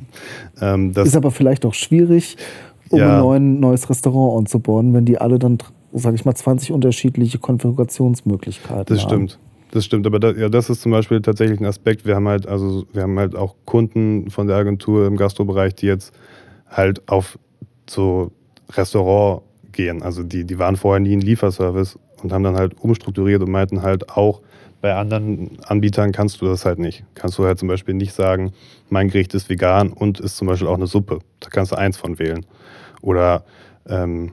ähm, 0.60 0.92
das 0.92 1.08
ist 1.08 1.16
aber 1.16 1.32
vielleicht 1.32 1.66
auch 1.66 1.74
schwierig, 1.74 2.36
um 2.90 3.00
ja. 3.00 3.16
ein 3.16 3.20
neuen, 3.20 3.60
neues 3.60 3.90
Restaurant 3.90 4.38
anzubauen, 4.38 4.94
wenn 4.94 5.04
die 5.04 5.18
alle 5.18 5.38
dann, 5.38 5.58
sage 5.92 6.14
ich 6.14 6.24
mal, 6.24 6.34
20 6.34 6.70
unterschiedliche 6.70 7.38
Konfigurationsmöglichkeiten 7.38 8.94
das 8.94 9.04
haben. 9.04 9.26
Das 9.26 9.32
stimmt. 9.32 9.38
Das 9.72 9.86
stimmt, 9.86 10.06
aber 10.06 10.20
das, 10.20 10.36
ja, 10.36 10.50
das 10.50 10.68
ist 10.68 10.82
zum 10.82 10.92
Beispiel 10.92 11.22
tatsächlich 11.22 11.58
ein 11.58 11.64
Aspekt. 11.64 12.04
Wir 12.04 12.14
haben 12.14 12.28
halt, 12.28 12.46
also 12.46 12.84
wir 12.92 13.04
haben 13.04 13.18
halt 13.18 13.34
auch 13.34 13.56
Kunden 13.64 14.28
von 14.28 14.46
der 14.46 14.56
Agentur 14.56 15.06
im 15.06 15.16
Gastrobereich, 15.16 15.74
die 15.74 15.86
jetzt 15.86 16.12
halt 16.72 17.08
auf 17.08 17.38
so 17.88 18.32
Restaurant 18.72 19.42
gehen. 19.70 20.02
Also 20.02 20.22
die, 20.22 20.44
die 20.44 20.58
waren 20.58 20.76
vorher 20.76 21.00
nie 21.00 21.14
ein 21.14 21.20
Lieferservice 21.20 21.98
und 22.22 22.32
haben 22.32 22.42
dann 22.42 22.56
halt 22.56 22.74
umstrukturiert 22.80 23.42
und 23.42 23.50
meinten 23.50 23.82
halt 23.82 24.10
auch, 24.10 24.40
bei 24.80 24.94
anderen 24.96 25.58
Anbietern 25.64 26.10
kannst 26.10 26.40
du 26.40 26.46
das 26.46 26.64
halt 26.64 26.80
nicht. 26.80 27.04
Kannst 27.14 27.38
du 27.38 27.44
halt 27.44 27.58
zum 27.58 27.68
Beispiel 27.68 27.94
nicht 27.94 28.12
sagen, 28.12 28.52
mein 28.90 29.08
Gericht 29.08 29.32
ist 29.32 29.48
vegan 29.48 29.92
und 29.92 30.18
ist 30.18 30.36
zum 30.36 30.48
Beispiel 30.48 30.66
auch 30.66 30.74
eine 30.74 30.88
Suppe. 30.88 31.20
Da 31.38 31.50
kannst 31.50 31.70
du 31.70 31.76
eins 31.76 31.96
von 31.96 32.18
wählen. 32.18 32.44
Oder 33.00 33.44
ähm, 33.88 34.32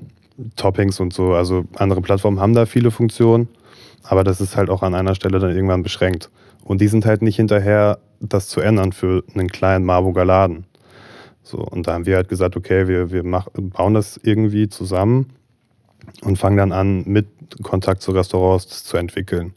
Toppings 0.55 1.00
und 1.00 1.13
so. 1.13 1.34
Also 1.34 1.65
andere 1.75 2.01
Plattformen 2.01 2.39
haben 2.39 2.55
da 2.55 2.65
viele 2.65 2.89
Funktionen, 2.89 3.48
aber 4.03 4.24
das 4.24 4.41
ist 4.41 4.55
halt 4.55 4.72
auch 4.72 4.81
an 4.81 4.96
einer 4.96 5.13
Stelle 5.13 5.38
dann 5.38 5.55
irgendwann 5.55 5.84
beschränkt. 5.84 6.31
Und 6.63 6.81
die 6.81 6.88
sind 6.88 7.05
halt 7.05 7.22
nicht 7.22 7.36
hinterher, 7.36 8.00
das 8.19 8.48
zu 8.48 8.60
ändern 8.60 8.91
für 8.91 9.24
einen 9.36 9.50
kleinen 9.50 9.86
Marburger 9.86 10.25
Laden. 10.25 10.65
So, 11.50 11.58
und 11.58 11.88
da 11.88 11.94
haben 11.94 12.06
wir 12.06 12.15
halt 12.15 12.29
gesagt, 12.29 12.56
okay, 12.56 12.88
wir, 12.88 13.10
wir 13.10 13.24
mach, 13.24 13.48
bauen 13.53 13.96
das 13.96 14.20
irgendwie 14.22 14.70
zusammen 14.70 15.32
und 16.22 16.38
fangen 16.38 16.58
dann 16.58 16.72
an, 16.72 17.03
mit 17.08 17.25
Kontakt 17.63 18.03
zu 18.03 18.12
Restaurants 18.12 18.84
zu 18.84 18.98
entwickeln, 18.98 19.53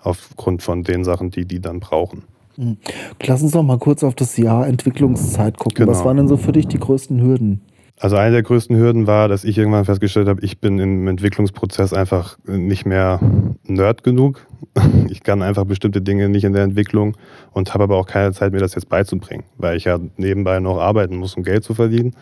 aufgrund 0.00 0.64
von 0.64 0.82
den 0.82 1.04
Sachen, 1.04 1.30
die 1.30 1.44
die 1.44 1.60
dann 1.60 1.78
brauchen. 1.78 2.24
Hm. 2.56 2.78
Lass 3.22 3.42
uns 3.42 3.54
noch 3.54 3.62
mal 3.62 3.78
kurz 3.78 4.02
auf 4.02 4.16
das 4.16 4.36
Jahr 4.36 4.66
Entwicklungszeit 4.66 5.56
gucken. 5.56 5.84
Genau. 5.84 5.92
Was 5.92 6.04
waren 6.04 6.16
denn 6.16 6.26
so 6.26 6.36
für 6.36 6.50
dich 6.50 6.66
die 6.66 6.80
größten 6.80 7.20
Hürden? 7.20 7.60
Also 7.98 8.16
eine 8.16 8.32
der 8.32 8.42
größten 8.42 8.76
Hürden 8.76 9.06
war, 9.06 9.28
dass 9.28 9.42
ich 9.42 9.56
irgendwann 9.56 9.86
festgestellt 9.86 10.28
habe, 10.28 10.44
ich 10.44 10.60
bin 10.60 10.78
im 10.78 11.08
Entwicklungsprozess 11.08 11.94
einfach 11.94 12.36
nicht 12.46 12.84
mehr 12.84 13.20
Nerd 13.64 14.02
genug. 14.04 14.46
Ich 15.08 15.22
kann 15.22 15.40
einfach 15.42 15.64
bestimmte 15.64 16.02
Dinge 16.02 16.28
nicht 16.28 16.44
in 16.44 16.52
der 16.52 16.62
Entwicklung 16.62 17.16
und 17.52 17.72
habe 17.72 17.84
aber 17.84 17.96
auch 17.96 18.06
keine 18.06 18.32
Zeit, 18.32 18.52
mir 18.52 18.58
das 18.58 18.74
jetzt 18.74 18.88
beizubringen, 18.88 19.44
weil 19.56 19.76
ich 19.76 19.84
ja 19.84 19.98
nebenbei 20.16 20.60
noch 20.60 20.78
arbeiten 20.78 21.16
muss, 21.16 21.36
um 21.36 21.42
Geld 21.42 21.64
zu 21.64 21.74
verdienen. 21.74 22.14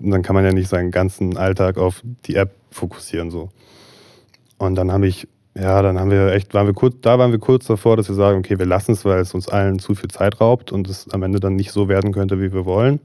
Und 0.00 0.10
dann 0.10 0.22
kann 0.22 0.34
man 0.34 0.44
ja 0.44 0.52
nicht 0.52 0.68
seinen 0.68 0.90
ganzen 0.90 1.36
Alltag 1.36 1.78
auf 1.78 2.02
die 2.26 2.36
App 2.36 2.54
fokussieren 2.70 3.30
so. 3.30 3.50
Und 4.56 4.76
dann 4.76 4.92
habe 4.92 5.06
ich, 5.06 5.28
ja, 5.54 5.82
dann 5.82 5.98
haben 5.98 6.10
wir 6.10 6.32
echt, 6.32 6.54
waren 6.54 6.66
wir 6.66 6.74
kurz, 6.74 6.96
da 7.02 7.18
waren 7.18 7.32
wir 7.32 7.38
kurz 7.38 7.66
davor, 7.66 7.96
dass 7.96 8.08
wir 8.08 8.14
sagen, 8.14 8.38
okay, 8.38 8.58
wir 8.58 8.66
lassen 8.66 8.92
es, 8.92 9.04
weil 9.04 9.20
es 9.20 9.34
uns 9.34 9.48
allen 9.48 9.78
zu 9.78 9.94
viel 9.94 10.10
Zeit 10.10 10.40
raubt 10.40 10.72
und 10.72 10.88
es 10.88 11.08
am 11.10 11.22
Ende 11.22 11.40
dann 11.40 11.56
nicht 11.56 11.72
so 11.72 11.88
werden 11.88 12.12
könnte, 12.12 12.40
wie 12.40 12.52
wir 12.52 12.64
wollen. 12.64 13.00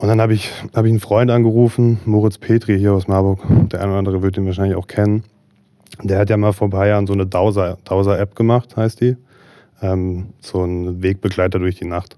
Und 0.00 0.08
dann 0.08 0.18
habe 0.18 0.32
ich, 0.32 0.50
hab 0.74 0.86
ich 0.86 0.90
einen 0.90 0.98
Freund 0.98 1.30
angerufen, 1.30 2.00
Moritz 2.06 2.38
Petri 2.38 2.78
hier 2.78 2.94
aus 2.94 3.06
Marburg. 3.06 3.40
Der 3.70 3.82
eine 3.82 3.90
oder 3.90 3.98
andere 3.98 4.22
wird 4.22 4.38
ihn 4.38 4.46
wahrscheinlich 4.46 4.74
auch 4.74 4.86
kennen. 4.86 5.24
Der 6.02 6.18
hat 6.18 6.30
ja 6.30 6.38
mal 6.38 6.54
vor 6.54 6.68
ein 6.68 6.70
paar 6.70 6.86
Jahren 6.86 7.06
so 7.06 7.12
eine 7.12 7.26
Dauser-App 7.26 8.34
gemacht, 8.34 8.78
heißt 8.78 9.02
die. 9.02 9.18
Ähm, 9.82 10.28
so 10.40 10.64
ein 10.64 11.02
Wegbegleiter 11.02 11.58
durch 11.58 11.76
die 11.76 11.84
Nacht. 11.84 12.16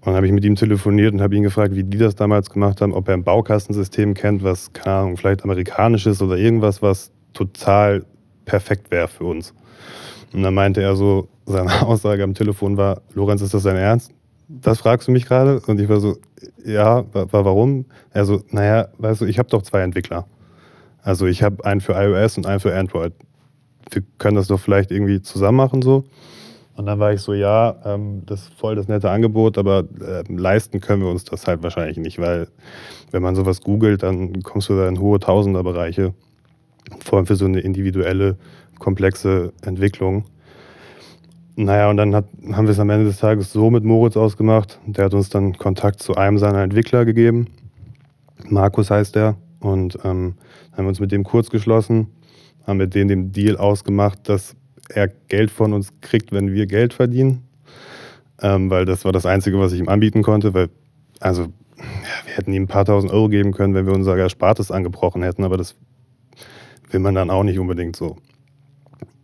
Und 0.00 0.08
dann 0.08 0.16
habe 0.16 0.26
ich 0.26 0.32
mit 0.32 0.44
ihm 0.44 0.54
telefoniert 0.54 1.14
und 1.14 1.22
habe 1.22 1.34
ihn 1.34 1.44
gefragt, 1.44 1.74
wie 1.74 1.82
die 1.82 1.96
das 1.96 2.14
damals 2.14 2.50
gemacht 2.50 2.82
haben, 2.82 2.92
ob 2.92 3.08
er 3.08 3.14
ein 3.14 3.24
Baukastensystem 3.24 4.12
kennt, 4.12 4.44
was, 4.44 4.74
keine 4.74 4.96
Ahnung, 4.96 5.16
vielleicht 5.16 5.44
amerikanisch 5.44 6.04
ist 6.04 6.20
oder 6.20 6.36
irgendwas, 6.36 6.82
was 6.82 7.10
total 7.32 8.04
perfekt 8.44 8.90
wäre 8.90 9.08
für 9.08 9.24
uns. 9.24 9.54
Und 10.34 10.42
dann 10.42 10.52
meinte 10.52 10.82
er 10.82 10.94
so, 10.96 11.28
seine 11.46 11.70
Aussage 11.86 12.22
am 12.22 12.34
Telefon 12.34 12.76
war, 12.76 13.00
Lorenz, 13.14 13.40
ist 13.40 13.54
das 13.54 13.62
dein 13.62 13.76
Ernst? 13.76 14.12
Das 14.48 14.80
fragst 14.80 15.08
du 15.08 15.12
mich 15.12 15.26
gerade? 15.26 15.60
Und 15.66 15.80
ich 15.80 15.88
war 15.88 16.00
so, 16.00 16.16
ja, 16.64 17.04
warum? 17.12 17.86
Er 18.10 18.24
so, 18.24 18.42
naja, 18.50 18.88
weißt 18.98 19.22
du, 19.22 19.24
ich 19.26 19.38
habe 19.38 19.48
doch 19.48 19.62
zwei 19.62 19.80
Entwickler. 19.82 20.26
Also 21.02 21.26
ich 21.26 21.42
habe 21.42 21.64
einen 21.64 21.80
für 21.80 21.94
iOS 21.94 22.36
und 22.36 22.46
einen 22.46 22.60
für 22.60 22.76
Android. 22.76 23.12
Wir 23.90 24.02
können 24.18 24.36
das 24.36 24.46
doch 24.46 24.60
vielleicht 24.60 24.90
irgendwie 24.90 25.20
zusammen 25.20 25.56
machen 25.56 25.82
so. 25.82 26.04
Und 26.74 26.86
dann 26.86 26.98
war 26.98 27.12
ich 27.12 27.20
so, 27.20 27.34
ja, 27.34 27.76
ähm, 27.84 28.22
das 28.24 28.42
ist 28.42 28.54
voll 28.54 28.76
das 28.76 28.88
nette 28.88 29.10
Angebot, 29.10 29.58
aber 29.58 29.84
äh, 30.00 30.24
leisten 30.32 30.80
können 30.80 31.02
wir 31.02 31.10
uns 31.10 31.24
das 31.24 31.46
halt 31.46 31.62
wahrscheinlich 31.62 31.98
nicht, 31.98 32.18
weil 32.18 32.48
wenn 33.10 33.22
man 33.22 33.34
sowas 33.34 33.60
googelt, 33.60 34.02
dann 34.02 34.42
kommst 34.42 34.70
du 34.70 34.76
da 34.76 34.88
in 34.88 34.98
hohe 34.98 35.20
Tausenderbereiche, 35.20 36.14
vor 37.04 37.18
allem 37.18 37.26
für 37.26 37.36
so 37.36 37.44
eine 37.44 37.60
individuelle, 37.60 38.36
komplexe 38.78 39.52
Entwicklung. 39.62 40.24
Naja, 41.64 41.90
und 41.90 41.96
dann 41.96 42.12
hat, 42.14 42.24
haben 42.52 42.66
wir 42.66 42.72
es 42.72 42.80
am 42.80 42.90
Ende 42.90 43.06
des 43.06 43.18
Tages 43.18 43.52
so 43.52 43.70
mit 43.70 43.84
Moritz 43.84 44.16
ausgemacht. 44.16 44.80
Der 44.86 45.04
hat 45.04 45.14
uns 45.14 45.28
dann 45.28 45.56
Kontakt 45.56 46.02
zu 46.02 46.16
einem 46.16 46.38
seiner 46.38 46.62
Entwickler 46.62 47.04
gegeben. 47.04 47.46
Markus 48.48 48.90
heißt 48.90 49.16
er. 49.16 49.36
Und 49.60 49.96
ähm, 50.02 50.34
haben 50.72 50.84
wir 50.84 50.88
uns 50.88 50.98
mit 50.98 51.12
dem 51.12 51.22
kurz 51.22 51.50
geschlossen, 51.50 52.08
haben 52.66 52.78
mit 52.78 52.96
denen 52.96 53.08
den 53.08 53.32
Deal 53.32 53.56
ausgemacht, 53.56 54.28
dass 54.28 54.56
er 54.88 55.06
Geld 55.28 55.52
von 55.52 55.72
uns 55.72 55.92
kriegt, 56.00 56.32
wenn 56.32 56.52
wir 56.52 56.66
Geld 56.66 56.94
verdienen. 56.94 57.44
Ähm, 58.40 58.68
weil 58.68 58.84
das 58.84 59.04
war 59.04 59.12
das 59.12 59.24
Einzige, 59.24 59.60
was 59.60 59.72
ich 59.72 59.78
ihm 59.78 59.88
anbieten 59.88 60.24
konnte. 60.24 60.54
Weil, 60.54 60.68
also, 61.20 61.42
ja, 61.42 62.26
wir 62.26 62.36
hätten 62.36 62.52
ihm 62.52 62.64
ein 62.64 62.68
paar 62.68 62.84
tausend 62.84 63.12
Euro 63.12 63.28
geben 63.28 63.52
können, 63.52 63.74
wenn 63.74 63.86
wir 63.86 63.94
unser 63.94 64.16
Erspartes 64.16 64.72
angebrochen 64.72 65.22
hätten. 65.22 65.44
Aber 65.44 65.56
das 65.56 65.76
will 66.90 66.98
man 66.98 67.14
dann 67.14 67.30
auch 67.30 67.44
nicht 67.44 67.60
unbedingt 67.60 67.94
so. 67.94 68.16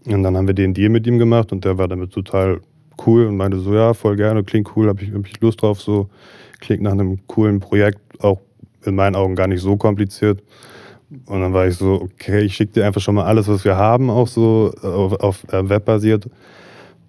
Und 0.08 0.22
dann 0.22 0.36
haben 0.36 0.46
wir 0.46 0.54
den 0.54 0.74
Deal 0.74 0.88
mit 0.88 1.06
ihm 1.06 1.18
gemacht 1.18 1.52
und 1.52 1.64
der 1.64 1.76
war 1.76 1.86
damit 1.86 2.12
total 2.12 2.60
cool 3.06 3.26
und 3.26 3.36
meinte 3.36 3.58
so, 3.58 3.74
ja, 3.74 3.92
voll 3.94 4.16
gerne, 4.16 4.42
klingt 4.42 4.74
cool, 4.76 4.88
habe 4.88 5.02
ich, 5.02 5.12
hab 5.12 5.26
ich 5.26 5.40
Lust 5.40 5.62
drauf, 5.62 5.80
so 5.80 6.08
klingt 6.60 6.82
nach 6.82 6.92
einem 6.92 7.26
coolen 7.26 7.60
Projekt, 7.60 8.00
auch 8.20 8.40
in 8.84 8.94
meinen 8.94 9.16
Augen 9.16 9.34
gar 9.34 9.46
nicht 9.46 9.60
so 9.60 9.76
kompliziert. 9.76 10.42
Und 11.26 11.40
dann 11.40 11.52
war 11.52 11.66
ich 11.66 11.76
so, 11.76 12.00
okay, 12.00 12.40
ich 12.40 12.54
schicke 12.54 12.72
dir 12.72 12.86
einfach 12.86 13.00
schon 13.00 13.14
mal 13.14 13.24
alles, 13.24 13.48
was 13.48 13.64
wir 13.64 13.76
haben, 13.76 14.10
auch 14.10 14.28
so 14.28 14.72
auf, 14.82 15.12
auf 15.20 15.52
äh, 15.52 15.68
Web 15.68 15.84
basiert 15.84 16.28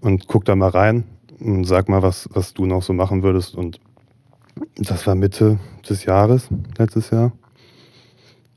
und 0.02 0.28
guck 0.28 0.46
da 0.46 0.56
mal 0.56 0.70
rein 0.70 1.04
und 1.40 1.66
sag 1.66 1.90
mal, 1.90 2.02
was, 2.02 2.30
was 2.34 2.54
du 2.54 2.66
noch 2.66 2.82
so 2.82 2.94
machen 2.94 3.24
würdest. 3.24 3.56
Und 3.56 3.80
das 4.78 5.06
war 5.08 5.16
Mitte 5.16 5.58
des 5.90 6.06
Jahres, 6.06 6.50
letztes 6.78 7.10
Jahr. 7.12 7.32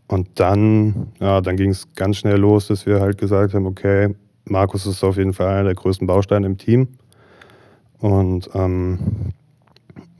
Und 0.08 0.28
dann, 0.34 1.12
ja, 1.20 1.40
dann 1.40 1.56
ging 1.56 1.70
es 1.70 1.92
ganz 1.94 2.18
schnell 2.18 2.36
los, 2.36 2.68
dass 2.68 2.86
wir 2.86 3.00
halt 3.00 3.18
gesagt 3.18 3.54
haben, 3.54 3.66
okay, 3.66 4.14
Markus 4.44 4.86
ist 4.86 5.04
auf 5.04 5.16
jeden 5.16 5.32
Fall 5.32 5.48
einer 5.48 5.64
der 5.64 5.74
größten 5.74 6.06
Bausteine 6.06 6.46
im 6.46 6.58
Team. 6.58 6.88
Und 7.98 8.50
ähm, 8.54 8.98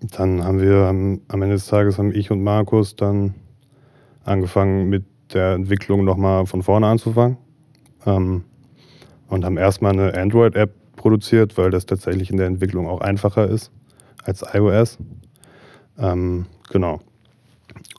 dann 0.00 0.44
haben 0.44 0.60
wir 0.60 0.86
am, 0.86 1.20
am, 1.28 1.42
Ende 1.42 1.56
des 1.56 1.66
Tages 1.66 1.98
haben 1.98 2.14
ich 2.14 2.30
und 2.30 2.42
Markus 2.42 2.96
dann 2.96 3.34
angefangen 4.24 4.88
mit 4.88 5.04
der 5.32 5.54
Entwicklung 5.54 6.04
nochmal 6.04 6.46
von 6.46 6.62
vorne 6.62 6.86
anzufangen. 6.86 7.38
Ähm, 8.06 8.44
und 9.28 9.44
haben 9.44 9.56
erstmal 9.56 9.92
eine 9.92 10.14
Android-App 10.14 10.74
produziert, 10.96 11.56
weil 11.56 11.70
das 11.70 11.86
tatsächlich 11.86 12.30
in 12.30 12.36
der 12.36 12.46
Entwicklung 12.46 12.86
auch 12.86 13.00
einfacher 13.00 13.48
ist 13.48 13.72
als 14.24 14.44
iOS. 14.52 14.98
Ähm, 15.98 16.46
genau. 16.70 17.00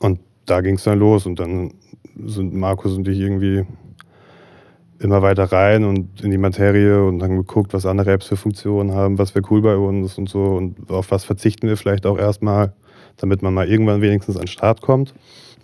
Und 0.00 0.20
da 0.46 0.60
ging 0.60 0.76
es 0.76 0.84
dann 0.84 0.98
los 0.98 1.26
und 1.26 1.40
dann 1.40 1.74
sind 2.24 2.54
Markus 2.54 2.96
und 2.96 3.08
ich 3.08 3.18
irgendwie 3.18 3.66
immer 4.98 5.22
weiter 5.22 5.44
rein 5.44 5.84
und 5.84 6.22
in 6.22 6.30
die 6.30 6.38
Materie 6.38 7.04
und 7.04 7.22
haben 7.22 7.36
geguckt, 7.36 7.74
was 7.74 7.86
andere 7.86 8.12
Apps 8.12 8.26
für 8.26 8.36
Funktionen 8.36 8.92
haben, 8.92 9.18
was 9.18 9.34
wäre 9.34 9.44
cool 9.50 9.62
bei 9.62 9.76
uns 9.76 10.18
und 10.18 10.28
so 10.28 10.44
und 10.44 10.90
auf 10.90 11.10
was 11.10 11.24
verzichten 11.24 11.68
wir 11.68 11.76
vielleicht 11.76 12.06
auch 12.06 12.18
erstmal, 12.18 12.72
damit 13.16 13.42
man 13.42 13.54
mal 13.54 13.68
irgendwann 13.68 14.00
wenigstens 14.00 14.36
an 14.36 14.42
den 14.42 14.48
Start 14.48 14.80
kommt. 14.80 15.14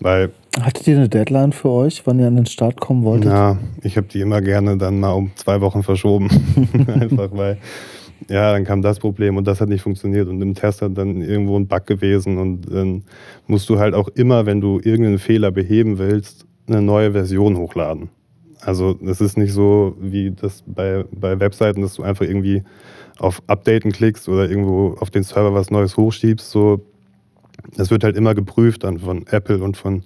Weil, 0.01 0.31
Hattet 0.59 0.87
ihr 0.87 0.97
eine 0.97 1.09
Deadline 1.09 1.53
für 1.53 1.69
euch, 1.69 2.07
wann 2.07 2.19
ihr 2.19 2.27
an 2.27 2.37
den 2.37 2.47
Start 2.47 2.81
kommen 2.81 3.05
wolltet? 3.05 3.31
Ja, 3.31 3.59
ich 3.83 3.97
habe 3.97 4.07
die 4.07 4.21
immer 4.21 4.41
gerne 4.41 4.79
dann 4.79 4.99
mal 4.99 5.13
um 5.13 5.31
zwei 5.35 5.61
Wochen 5.61 5.83
verschoben. 5.83 6.29
Einfach 6.87 7.29
weil, 7.33 7.59
ja, 8.29 8.53
dann 8.53 8.65
kam 8.65 8.81
das 8.81 8.99
Problem 8.99 9.37
und 9.37 9.47
das 9.47 9.61
hat 9.61 9.69
nicht 9.69 9.83
funktioniert 9.83 10.29
und 10.29 10.41
im 10.41 10.55
Test 10.55 10.81
hat 10.81 10.97
dann 10.97 11.21
irgendwo 11.21 11.57
ein 11.57 11.69
Bug 11.69 11.87
gewesen 11.87 12.39
und 12.39 12.73
dann 12.73 13.05
musst 13.47 13.69
du 13.69 13.79
halt 13.79 13.95
auch 13.95 14.09
immer, 14.09 14.47
wenn 14.47 14.61
du 14.61 14.81
irgendeinen 14.83 15.19
Fehler 15.19 15.51
beheben 15.51 15.99
willst, 15.99 16.47
eine 16.67 16.81
neue 16.81 17.13
Version 17.13 17.57
hochladen. 17.57 18.09
Also 18.63 18.99
es 19.07 19.21
ist 19.21 19.39
nicht 19.39 19.53
so 19.53 19.97
wie 19.99 20.33
das 20.33 20.63
bei, 20.67 21.05
bei 21.13 21.41
Webseiten, 21.41 21.81
dass 21.81 21.95
du 21.95 22.03
einfach 22.03 22.25
irgendwie 22.25 22.63
auf 23.19 23.43
Updaten 23.47 23.93
klickst 23.93 24.29
oder 24.29 24.49
irgendwo 24.49 24.97
auf 25.01 25.11
den 25.11 25.23
Server 25.23 25.55
was 25.55 25.71
Neues 25.71 25.97
hochschiebst. 25.97 26.51
So, 26.51 26.85
das 27.77 27.91
wird 27.91 28.05
halt 28.05 28.17
immer 28.17 28.35
geprüft 28.35 28.85
dann 28.85 28.99
von 28.99 29.27
Apple 29.29 29.63
und 29.63 29.77
von, 29.77 30.03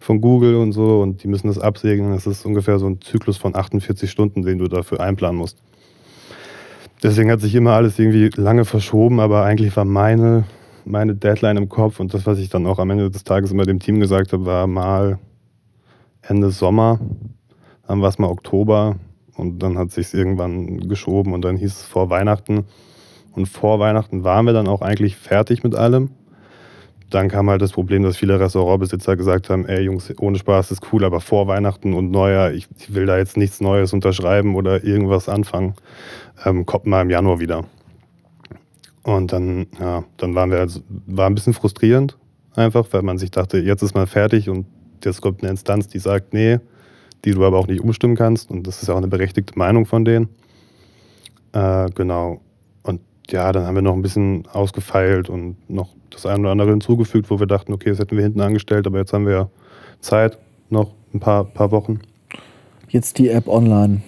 von 0.00 0.20
Google 0.20 0.56
und 0.56 0.72
so 0.72 1.00
und 1.02 1.22
die 1.22 1.28
müssen 1.28 1.48
das 1.48 1.58
absegnen. 1.58 2.12
Das 2.12 2.26
ist 2.26 2.44
ungefähr 2.44 2.78
so 2.78 2.86
ein 2.86 3.00
Zyklus 3.00 3.36
von 3.36 3.54
48 3.54 4.10
Stunden, 4.10 4.42
den 4.42 4.58
du 4.58 4.68
dafür 4.68 5.00
einplanen 5.00 5.38
musst. 5.38 5.58
Deswegen 7.02 7.30
hat 7.30 7.40
sich 7.40 7.54
immer 7.54 7.72
alles 7.72 7.98
irgendwie 7.98 8.30
lange 8.40 8.64
verschoben, 8.64 9.20
aber 9.20 9.44
eigentlich 9.44 9.76
war 9.76 9.84
meine, 9.84 10.44
meine 10.84 11.14
Deadline 11.14 11.56
im 11.56 11.68
Kopf 11.68 12.00
und 12.00 12.12
das, 12.12 12.26
was 12.26 12.38
ich 12.38 12.48
dann 12.48 12.66
auch 12.66 12.78
am 12.78 12.90
Ende 12.90 13.10
des 13.10 13.22
Tages 13.22 13.52
immer 13.52 13.64
dem 13.64 13.78
Team 13.78 14.00
gesagt 14.00 14.32
habe, 14.32 14.46
war 14.46 14.66
mal 14.66 15.18
Ende 16.22 16.50
Sommer 16.50 16.98
dann 17.88 18.02
war 18.02 18.10
es 18.10 18.18
mal 18.18 18.28
Oktober 18.28 18.96
und 19.34 19.60
dann 19.62 19.78
hat 19.78 19.90
sich 19.90 20.12
irgendwann 20.12 20.88
geschoben 20.88 21.32
und 21.32 21.42
dann 21.42 21.56
hieß 21.56 21.72
es 21.72 21.82
vor 21.84 22.10
Weihnachten. 22.10 22.66
Und 23.32 23.46
vor 23.46 23.80
Weihnachten 23.80 24.24
waren 24.24 24.46
wir 24.46 24.52
dann 24.52 24.68
auch 24.68 24.82
eigentlich 24.82 25.16
fertig 25.16 25.64
mit 25.64 25.74
allem. 25.74 26.10
Dann 27.10 27.28
kam 27.28 27.48
halt 27.48 27.62
das 27.62 27.72
Problem, 27.72 28.02
dass 28.02 28.18
viele 28.18 28.38
Restaurantbesitzer 28.38 29.16
gesagt 29.16 29.48
haben, 29.48 29.64
ey 29.64 29.80
Jungs, 29.80 30.12
ohne 30.20 30.38
Spaß 30.38 30.70
ist 30.70 30.92
cool, 30.92 31.04
aber 31.04 31.20
vor 31.20 31.46
Weihnachten 31.46 31.94
und 31.94 32.10
Neujahr, 32.10 32.52
ich, 32.52 32.68
ich 32.78 32.94
will 32.94 33.06
da 33.06 33.16
jetzt 33.16 33.38
nichts 33.38 33.60
Neues 33.60 33.94
unterschreiben 33.94 34.54
oder 34.54 34.84
irgendwas 34.84 35.28
anfangen. 35.28 35.74
Ähm, 36.44 36.66
kommt 36.66 36.84
mal 36.86 37.00
im 37.00 37.10
Januar 37.10 37.40
wieder. 37.40 37.64
Und 39.02 39.32
dann, 39.32 39.66
ja, 39.80 40.04
dann 40.18 40.34
waren 40.34 40.50
wir, 40.50 40.58
also, 40.58 40.80
war 41.06 41.26
ein 41.26 41.34
bisschen 41.34 41.54
frustrierend 41.54 42.18
einfach, 42.54 42.86
weil 42.90 43.02
man 43.02 43.16
sich 43.16 43.30
dachte, 43.30 43.58
jetzt 43.58 43.82
ist 43.82 43.94
mal 43.94 44.06
fertig 44.06 44.50
und 44.50 44.66
jetzt 45.02 45.22
kommt 45.22 45.42
eine 45.42 45.50
Instanz, 45.50 45.88
die 45.88 46.00
sagt, 46.00 46.34
nee, 46.34 46.58
die 47.24 47.32
du 47.32 47.44
aber 47.44 47.58
auch 47.58 47.66
nicht 47.66 47.80
umstimmen 47.80 48.16
kannst. 48.16 48.50
Und 48.50 48.66
das 48.66 48.82
ist 48.82 48.88
auch 48.88 48.96
eine 48.96 49.08
berechtigte 49.08 49.58
Meinung 49.58 49.86
von 49.86 50.04
denen. 50.04 50.28
Äh, 51.52 51.90
genau. 51.94 52.40
Und 52.82 53.00
ja, 53.28 53.52
dann 53.52 53.66
haben 53.66 53.74
wir 53.74 53.82
noch 53.82 53.94
ein 53.94 54.02
bisschen 54.02 54.46
ausgefeilt 54.52 55.28
und 55.28 55.56
noch 55.68 55.90
das 56.10 56.26
eine 56.26 56.40
oder 56.40 56.50
andere 56.50 56.70
hinzugefügt, 56.70 57.30
wo 57.30 57.38
wir 57.38 57.46
dachten, 57.46 57.72
okay, 57.72 57.90
das 57.90 57.98
hätten 57.98 58.16
wir 58.16 58.24
hinten 58.24 58.40
angestellt, 58.40 58.86
aber 58.86 58.98
jetzt 58.98 59.12
haben 59.12 59.26
wir 59.26 59.50
Zeit, 60.00 60.38
noch 60.70 60.92
ein 61.14 61.20
paar, 61.20 61.44
paar 61.44 61.70
Wochen. 61.70 62.00
Jetzt 62.88 63.18
die 63.18 63.28
App 63.28 63.48
online. 63.48 64.02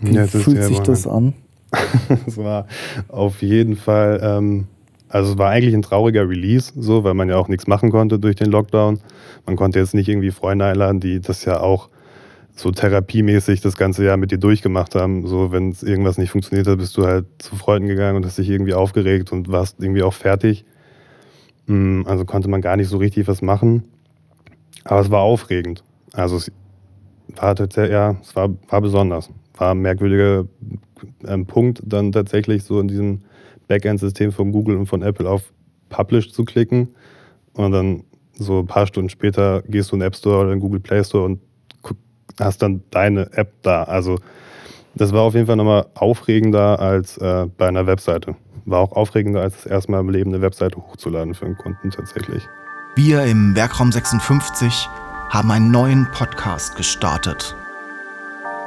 Wie 0.00 0.14
ja, 0.14 0.26
fühlt 0.26 0.62
sich 0.62 0.80
das 0.80 1.06
an? 1.06 1.34
Es 2.26 2.38
war 2.38 2.66
auf 3.08 3.42
jeden 3.42 3.76
Fall, 3.76 4.20
ähm, 4.22 4.66
also 5.08 5.32
es 5.32 5.38
war 5.38 5.50
eigentlich 5.50 5.74
ein 5.74 5.82
trauriger 5.82 6.28
Release, 6.28 6.72
so, 6.76 7.04
weil 7.04 7.14
man 7.14 7.28
ja 7.28 7.36
auch 7.36 7.48
nichts 7.48 7.66
machen 7.66 7.90
konnte 7.90 8.18
durch 8.18 8.36
den 8.36 8.50
Lockdown. 8.50 9.00
Man 9.46 9.56
konnte 9.56 9.78
jetzt 9.78 9.92
nicht 9.92 10.08
irgendwie 10.08 10.30
Freunde 10.30 10.64
einladen, 10.64 11.00
die 11.00 11.20
das 11.20 11.44
ja 11.44 11.60
auch 11.60 11.88
so 12.56 12.70
therapiemäßig 12.70 13.60
das 13.60 13.76
ganze 13.76 14.04
Jahr 14.04 14.16
mit 14.16 14.30
dir 14.30 14.38
durchgemacht 14.38 14.94
haben. 14.94 15.26
So, 15.26 15.52
wenn 15.52 15.76
irgendwas 15.82 16.16
nicht 16.16 16.30
funktioniert 16.30 16.66
hat, 16.66 16.78
bist 16.78 16.96
du 16.96 17.06
halt 17.06 17.26
zu 17.38 17.54
Freunden 17.54 17.86
gegangen 17.86 18.16
und 18.16 18.24
hast 18.24 18.38
dich 18.38 18.48
irgendwie 18.48 18.72
aufgeregt 18.72 19.30
und 19.30 19.48
warst 19.52 19.76
irgendwie 19.78 20.02
auch 20.02 20.14
fertig. 20.14 20.64
Mm, 21.66 22.02
also 22.06 22.24
konnte 22.24 22.48
man 22.48 22.62
gar 22.62 22.76
nicht 22.76 22.88
so 22.88 22.96
richtig 22.96 23.28
was 23.28 23.42
machen. 23.42 23.84
Aber 24.84 25.00
es 25.00 25.10
war 25.10 25.20
aufregend. 25.20 25.84
Also 26.14 26.36
es 26.36 26.50
war 27.36 27.54
tatsächlich, 27.54 27.92
ja, 27.92 28.16
es 28.22 28.34
war, 28.34 28.48
war 28.68 28.80
besonders. 28.80 29.28
War 29.58 29.72
ein 29.72 29.80
merkwürdiger 29.80 30.46
ähm, 31.26 31.44
Punkt, 31.44 31.82
dann 31.84 32.10
tatsächlich 32.10 32.64
so 32.64 32.80
in 32.80 32.88
diesem 32.88 33.20
Backend-System 33.68 34.32
von 34.32 34.50
Google 34.50 34.78
und 34.78 34.86
von 34.86 35.02
Apple 35.02 35.28
auf 35.28 35.52
Publish 35.90 36.32
zu 36.32 36.44
klicken. 36.44 36.88
Und 37.52 37.72
dann 37.72 38.04
so 38.32 38.60
ein 38.60 38.66
paar 38.66 38.86
Stunden 38.86 39.10
später 39.10 39.62
gehst 39.68 39.92
du 39.92 39.96
in 39.96 40.00
den 40.00 40.06
App 40.06 40.16
Store 40.16 40.40
oder 40.40 40.52
in 40.52 40.58
den 40.58 40.60
Google 40.60 40.80
Play 40.80 41.04
Store 41.04 41.24
und 41.24 41.40
hast 42.40 42.62
dann 42.62 42.82
deine 42.90 43.32
App 43.32 43.52
da. 43.62 43.84
Also 43.84 44.18
das 44.94 45.12
war 45.12 45.22
auf 45.22 45.34
jeden 45.34 45.46
Fall 45.46 45.56
nochmal 45.56 45.86
aufregender 45.94 46.80
als 46.80 47.18
äh, 47.18 47.46
bei 47.58 47.68
einer 47.68 47.86
Webseite. 47.86 48.34
War 48.64 48.80
auch 48.80 48.92
aufregender, 48.92 49.42
als 49.42 49.54
das 49.56 49.66
erstmal 49.66 50.00
im 50.00 50.08
Leben 50.08 50.32
eine 50.32 50.42
Webseite 50.42 50.78
hochzuladen 50.78 51.34
für 51.34 51.46
einen 51.46 51.58
Kunden 51.58 51.90
tatsächlich. 51.90 52.42
Wir 52.96 53.24
im 53.24 53.54
Werkraum 53.54 53.92
56 53.92 54.88
haben 55.28 55.50
einen 55.50 55.70
neuen 55.70 56.08
Podcast 56.12 56.76
gestartet. 56.76 57.54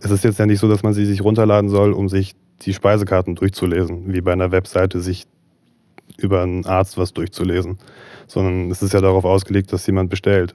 es 0.00 0.10
ist 0.10 0.24
jetzt 0.24 0.38
ja 0.38 0.46
nicht 0.46 0.60
so, 0.60 0.68
dass 0.68 0.82
man 0.82 0.92
sie 0.92 1.06
sich 1.06 1.22
runterladen 1.22 1.70
soll, 1.70 1.92
um 1.92 2.08
sich 2.08 2.34
die 2.62 2.74
Speisekarten 2.74 3.34
durchzulesen, 3.34 4.12
wie 4.12 4.20
bei 4.20 4.32
einer 4.32 4.52
Webseite 4.52 5.00
sich 5.00 5.26
über 6.18 6.42
einen 6.42 6.64
Arzt 6.66 6.98
was 6.98 7.12
durchzulesen, 7.12 7.78
sondern 8.26 8.70
es 8.70 8.82
ist 8.82 8.92
ja 8.92 9.00
darauf 9.00 9.24
ausgelegt, 9.24 9.72
dass 9.72 9.86
jemand 9.86 10.10
bestellt. 10.10 10.54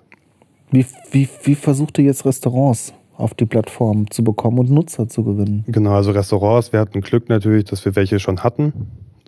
Wie, 0.72 0.86
wie, 1.12 1.28
wie 1.44 1.56
versucht 1.56 1.98
ihr 1.98 2.06
jetzt 2.06 2.26
Restaurants 2.26 2.94
auf 3.18 3.34
die 3.34 3.46
Plattform 3.46 4.10
zu 4.12 4.24
bekommen 4.24 4.60
und 4.60 4.70
Nutzer 4.70 5.10
zu 5.10 5.24
gewinnen? 5.24 5.66
Genau, 5.68 5.94
also 5.94 6.12
Restaurants, 6.12 6.72
wir 6.72 6.80
hatten 6.80 7.02
Glück 7.02 7.28
natürlich, 7.28 7.66
dass 7.66 7.84
wir 7.84 7.96
welche 7.96 8.20
schon 8.20 8.44
hatten, 8.44 8.74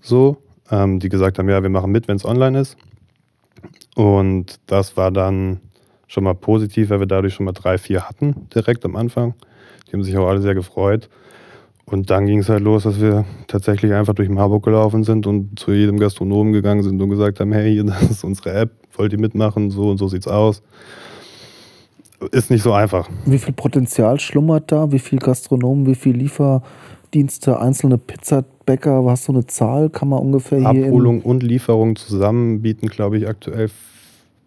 so, 0.01 0.38
ähm, 0.69 0.99
die 0.99 1.10
gesagt 1.10 1.39
haben, 1.39 1.49
ja, 1.49 1.62
wir 1.62 1.69
machen 1.69 1.91
mit, 1.91 2.08
wenn 2.08 2.15
es 2.15 2.25
online 2.25 2.60
ist. 2.60 2.77
Und 3.96 4.60
das 4.68 4.98
war 4.98 5.12
dann 5.12 5.60
schon 6.08 6.24
mal 6.24 6.36
positiv, 6.36 6.90
weil 6.90 7.00
wir 7.00 7.08
dadurch 7.08 7.34
schon 7.34 7.46
mal 7.46 7.54
drei, 7.54 7.78
vier 7.78 8.08
hatten 8.08 8.48
direkt 8.54 8.84
am 8.86 8.96
Anfang. 8.96 9.34
Die 9.88 9.94
haben 9.94 10.04
sich 10.04 10.18
auch 10.18 10.28
alle 10.28 10.42
sehr 10.42 10.56
gefreut. 10.56 11.10
Und 11.86 12.10
dann 12.10 12.26
ging 12.26 12.40
es 12.40 12.50
halt 12.50 12.64
los, 12.64 12.84
dass 12.84 13.02
wir 13.02 13.26
tatsächlich 13.48 13.94
einfach 13.94 14.14
durch 14.14 14.30
Marburg 14.30 14.64
gelaufen 14.64 15.04
sind 15.04 15.28
und 15.28 15.60
zu 15.60 15.74
jedem 15.74 16.00
Gastronomen 16.00 16.54
gegangen 16.54 16.84
sind 16.84 17.02
und 17.02 17.10
gesagt 17.10 17.40
haben, 17.40 17.52
hey, 17.52 17.74
hier, 17.74 17.84
das 17.86 18.04
ist 18.04 18.24
unsere 18.24 18.54
App, 18.54 18.72
wollt 18.94 19.12
ihr 19.12 19.20
mitmachen? 19.20 19.72
So 19.72 19.90
und 19.90 19.98
so 19.98 20.08
sieht's 20.08 20.28
aus. 20.28 20.62
Ist 22.32 22.52
nicht 22.52 22.62
so 22.62 22.72
einfach. 22.72 23.10
Wie 23.26 23.40
viel 23.40 23.54
Potenzial 23.54 24.20
schlummert 24.20 24.72
da? 24.72 24.92
Wie 24.92 25.00
viel 25.00 25.18
Gastronomen, 25.18 25.88
wie 25.88 25.96
viel 25.96 26.16
Lieferdienste, 27.13 27.60
einzelne 27.60 27.97
Pizza 27.97 28.45
Bäcker, 28.65 29.04
hast 29.06 29.28
du 29.28 29.34
eine 29.34 29.45
Zahl? 29.45 29.89
Kann 29.89 30.08
man 30.08 30.19
ungefähr 30.19 30.60
hier. 30.71 30.86
Abholung 30.86 31.21
und 31.21 31.43
Lieferung 31.43 31.97
zusammen 31.97 32.62
bieten, 32.62 32.88
glaube 32.88 33.17
ich, 33.17 33.28
aktuell 33.28 33.69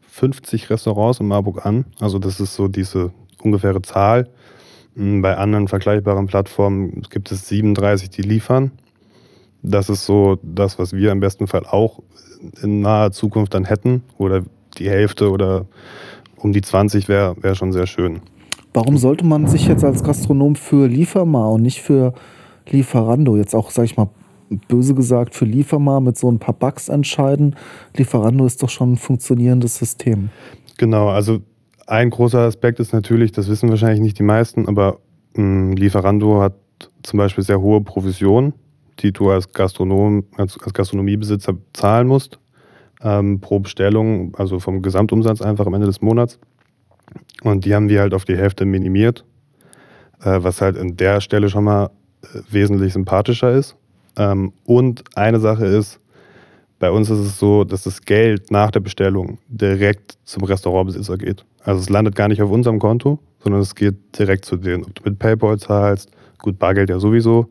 50 0.08 0.70
Restaurants 0.70 1.20
in 1.20 1.26
Marburg 1.26 1.66
an. 1.66 1.84
Also, 2.00 2.18
das 2.18 2.40
ist 2.40 2.54
so 2.54 2.68
diese 2.68 3.12
ungefähre 3.42 3.82
Zahl. 3.82 4.30
Hm, 4.96 5.20
bei 5.20 5.36
anderen 5.36 5.68
vergleichbaren 5.68 6.26
Plattformen 6.26 7.02
gibt 7.10 7.30
es 7.32 7.48
37, 7.48 8.08
die 8.08 8.22
liefern. 8.22 8.70
Das 9.62 9.90
ist 9.90 10.06
so 10.06 10.38
das, 10.42 10.78
was 10.78 10.94
wir 10.94 11.12
im 11.12 11.20
besten 11.20 11.46
Fall 11.46 11.66
auch 11.66 12.00
in 12.62 12.80
naher 12.80 13.12
Zukunft 13.12 13.52
dann 13.52 13.66
hätten. 13.66 14.04
Oder 14.16 14.42
die 14.78 14.88
Hälfte 14.88 15.30
oder 15.30 15.66
um 16.38 16.54
die 16.54 16.62
20 16.62 17.08
wäre 17.08 17.36
wär 17.42 17.54
schon 17.54 17.72
sehr 17.72 17.86
schön. 17.86 18.22
Warum 18.72 18.96
sollte 18.96 19.26
man 19.26 19.48
sich 19.48 19.68
jetzt 19.68 19.84
als 19.84 20.02
Gastronom 20.02 20.56
für 20.56 20.88
Liefermar 20.88 21.52
und 21.52 21.62
nicht 21.62 21.82
für 21.82 22.14
Lieferando 22.68 23.36
jetzt 23.36 23.54
auch, 23.54 23.70
sag 23.70 23.84
ich 23.84 23.96
mal, 23.96 24.08
böse 24.68 24.94
gesagt, 24.94 25.34
für 25.34 25.44
Liefermar 25.44 26.00
mit 26.00 26.16
so 26.18 26.30
ein 26.30 26.38
paar 26.38 26.54
Bugs 26.54 26.88
entscheiden. 26.88 27.56
Lieferando 27.96 28.46
ist 28.46 28.62
doch 28.62 28.68
schon 28.68 28.92
ein 28.92 28.96
funktionierendes 28.96 29.76
System. 29.76 30.30
Genau, 30.78 31.08
also 31.08 31.40
ein 31.86 32.10
großer 32.10 32.40
Aspekt 32.40 32.80
ist 32.80 32.92
natürlich, 32.92 33.32
das 33.32 33.48
wissen 33.48 33.68
wahrscheinlich 33.68 34.00
nicht 34.00 34.18
die 34.18 34.22
meisten, 34.22 34.68
aber 34.68 34.98
mh, 35.34 35.42
hm, 35.42 35.72
Lieferando 35.76 36.40
hat 36.40 36.54
zum 37.02 37.18
Beispiel 37.18 37.44
sehr 37.44 37.60
hohe 37.60 37.80
Provisionen, 37.80 38.54
die 39.00 39.12
du 39.12 39.30
als 39.30 39.52
Gastronom, 39.52 40.24
als, 40.36 40.58
als 40.60 40.72
Gastronomiebesitzer 40.72 41.54
zahlen 41.72 42.06
musst 42.06 42.38
ähm, 43.02 43.40
pro 43.40 43.60
Bestellung, 43.60 44.34
also 44.36 44.58
vom 44.58 44.82
Gesamtumsatz 44.82 45.42
einfach 45.42 45.66
am 45.66 45.74
Ende 45.74 45.86
des 45.86 46.00
Monats. 46.00 46.38
Und 47.42 47.64
die 47.64 47.74
haben 47.74 47.88
wir 47.88 48.00
halt 48.00 48.14
auf 48.14 48.24
die 48.24 48.36
Hälfte 48.36 48.64
minimiert, 48.64 49.24
äh, 50.22 50.38
was 50.42 50.60
halt 50.60 50.78
an 50.78 50.96
der 50.96 51.20
Stelle 51.20 51.48
schon 51.48 51.64
mal 51.64 51.90
wesentlich 52.50 52.92
sympathischer 52.92 53.52
ist. 53.52 53.76
Ähm, 54.16 54.52
und 54.64 55.04
eine 55.16 55.40
Sache 55.40 55.66
ist, 55.66 55.98
bei 56.78 56.90
uns 56.90 57.08
ist 57.08 57.18
es 57.18 57.38
so, 57.38 57.64
dass 57.64 57.84
das 57.84 58.02
Geld 58.02 58.50
nach 58.50 58.70
der 58.70 58.80
Bestellung 58.80 59.38
direkt 59.48 60.18
zum 60.24 60.44
Restaurantbesitzer 60.44 61.16
geht. 61.16 61.44
Also 61.62 61.80
es 61.80 61.88
landet 61.88 62.14
gar 62.14 62.28
nicht 62.28 62.42
auf 62.42 62.50
unserem 62.50 62.78
Konto, 62.78 63.18
sondern 63.42 63.60
es 63.62 63.74
geht 63.74 63.96
direkt 64.18 64.44
zu 64.44 64.56
denen. 64.56 64.84
Ob 64.84 64.94
du 64.94 65.02
mit 65.04 65.18
PayPal 65.18 65.58
zahlst, 65.58 66.10
gut, 66.38 66.58
Bargeld 66.58 66.90
ja 66.90 66.98
sowieso, 66.98 67.48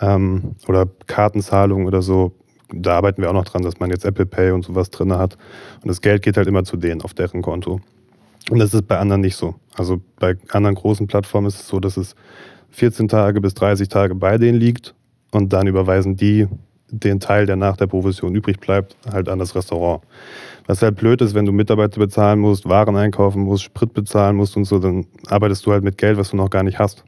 ähm, 0.00 0.56
oder 0.66 0.88
Kartenzahlung 1.06 1.86
oder 1.86 2.02
so, 2.02 2.32
da 2.72 2.96
arbeiten 2.96 3.22
wir 3.22 3.28
auch 3.28 3.34
noch 3.34 3.44
dran, 3.44 3.62
dass 3.62 3.78
man 3.78 3.90
jetzt 3.90 4.04
Apple 4.04 4.26
Pay 4.26 4.50
und 4.50 4.64
sowas 4.64 4.90
drin 4.90 5.12
hat. 5.12 5.36
Und 5.82 5.88
das 5.88 6.00
Geld 6.00 6.22
geht 6.22 6.36
halt 6.36 6.48
immer 6.48 6.64
zu 6.64 6.76
denen 6.76 7.02
auf 7.02 7.14
deren 7.14 7.42
Konto. 7.42 7.80
Und 8.50 8.58
das 8.58 8.74
ist 8.74 8.86
bei 8.88 8.98
anderen 8.98 9.20
nicht 9.20 9.36
so. 9.36 9.54
Also 9.76 10.00
bei 10.18 10.36
anderen 10.50 10.74
großen 10.74 11.06
Plattformen 11.06 11.46
ist 11.46 11.60
es 11.60 11.68
so, 11.68 11.80
dass 11.80 11.96
es 11.96 12.14
14 12.74 13.08
Tage 13.08 13.40
bis 13.40 13.54
30 13.54 13.88
Tage 13.88 14.14
bei 14.14 14.36
denen 14.36 14.58
liegt 14.58 14.94
und 15.30 15.52
dann 15.52 15.66
überweisen 15.66 16.16
die 16.16 16.48
den 16.90 17.18
Teil, 17.18 17.46
der 17.46 17.56
nach 17.56 17.76
der 17.76 17.86
Provision 17.86 18.34
übrig 18.34 18.60
bleibt, 18.60 18.96
halt 19.10 19.28
an 19.28 19.38
das 19.38 19.54
Restaurant. 19.54 20.02
Was 20.66 20.82
halt 20.82 20.96
blöd 20.96 21.20
ist, 21.20 21.34
wenn 21.34 21.44
du 21.44 21.52
Mitarbeiter 21.52 21.98
bezahlen 21.98 22.38
musst, 22.38 22.68
Waren 22.68 22.96
einkaufen 22.96 23.42
musst, 23.42 23.64
Sprit 23.64 23.92
bezahlen 23.92 24.36
musst 24.36 24.56
und 24.56 24.64
so, 24.64 24.78
dann 24.78 25.06
arbeitest 25.28 25.66
du 25.66 25.72
halt 25.72 25.82
mit 25.82 25.98
Geld, 25.98 26.18
was 26.18 26.30
du 26.30 26.36
noch 26.36 26.50
gar 26.50 26.62
nicht 26.62 26.78
hast. 26.78 27.04